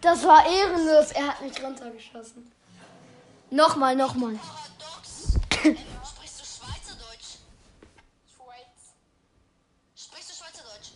[0.00, 1.10] Das war ehrenlos.
[1.12, 2.52] Er hat mich runtergeschossen.
[3.50, 4.38] Nochmal, nochmal.
[5.74, 7.38] Sprichst du Schweizerdeutsch?
[8.36, 8.94] Schweiz.
[9.96, 10.90] Sprichst du Schweizerdeutsch?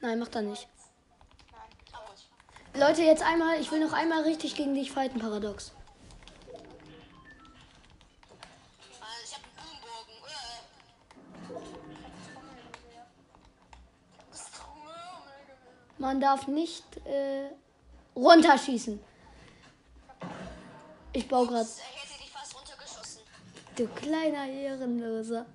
[0.00, 0.66] Nein, mach da nicht.
[2.72, 2.80] Nein.
[2.80, 5.72] Leute, jetzt einmal, ich will noch einmal richtig gegen dich fighten, Paradox.
[9.24, 10.16] Ich hab einen Boombogen.
[10.26, 11.60] Äh.
[12.26, 13.06] Trommelgewehr.
[15.98, 17.50] Man darf nicht äh,
[18.16, 18.98] runterschießen.
[21.12, 21.68] Ich baue gerade.
[23.80, 25.46] Du kleiner Ehrenloser.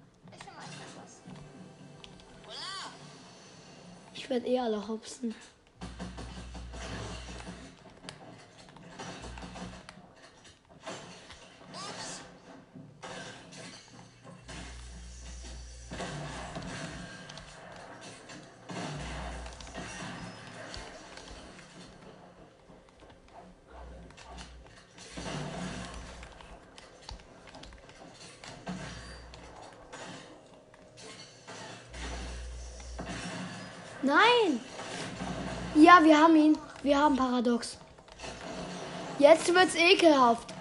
[4.16, 5.36] Ich werde eh alle hopsen.
[34.06, 34.60] Nein!
[35.74, 36.56] Ja, wir haben ihn.
[36.84, 37.78] Wir haben Paradox.
[39.18, 40.54] Jetzt wird's ekelhaft.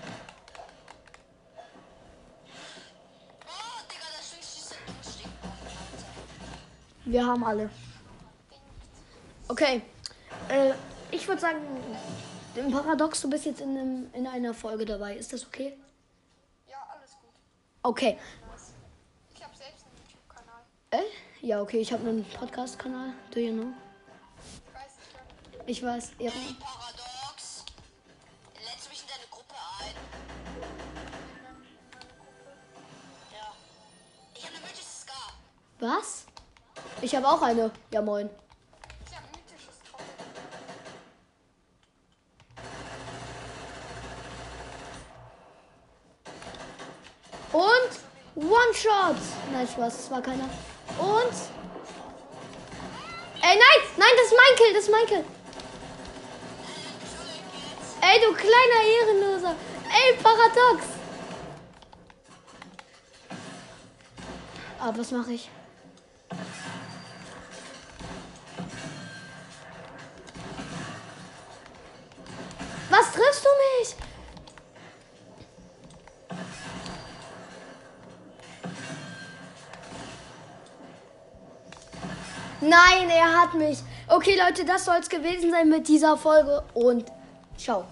[7.05, 7.69] Wir haben alle.
[9.49, 9.83] Okay.
[10.49, 10.73] Äh,
[11.11, 11.59] ich würde sagen,
[12.55, 15.17] im Paradox, du bist jetzt in, einem, in einer Folge dabei.
[15.17, 15.77] Ist das okay?
[16.67, 17.35] Ja, alles gut.
[17.83, 18.19] Okay.
[19.35, 20.63] Ich habe selbst einen YouTube-Kanal.
[20.93, 21.24] Äh?
[21.45, 23.13] Ja, okay, ich habe einen Podcast-Kanal.
[23.31, 23.67] Do you know?
[25.67, 26.31] Ich weiß ja.
[26.31, 27.67] Hey, Paradox.
[28.55, 29.93] Lädst du mich in deine Gruppe ein?
[33.31, 33.53] Ja.
[34.35, 35.35] Ich habe eine mythische Scar.
[35.81, 36.25] Was?
[37.03, 37.71] Ich habe auch eine.
[37.91, 38.31] Ja, moin.
[39.05, 40.05] Ich hab mythisches Trocken.
[47.53, 49.17] Und One-Shot.
[49.53, 50.49] Nein, Spaß, es war keiner.
[50.99, 51.35] Und.
[53.43, 53.81] Ey, nein!
[53.97, 55.25] Nein, das ist mein Kill, das ist mein Kill.
[58.01, 59.57] Ey, du kleiner Ehrenloser.
[59.91, 60.85] Ey, Paradox.
[64.79, 65.51] Aber was mache ich?
[82.75, 83.79] Nein, er hat mich.
[84.09, 87.05] Okay, Leute, das soll es gewesen sein mit dieser Folge und
[87.57, 87.85] ciao.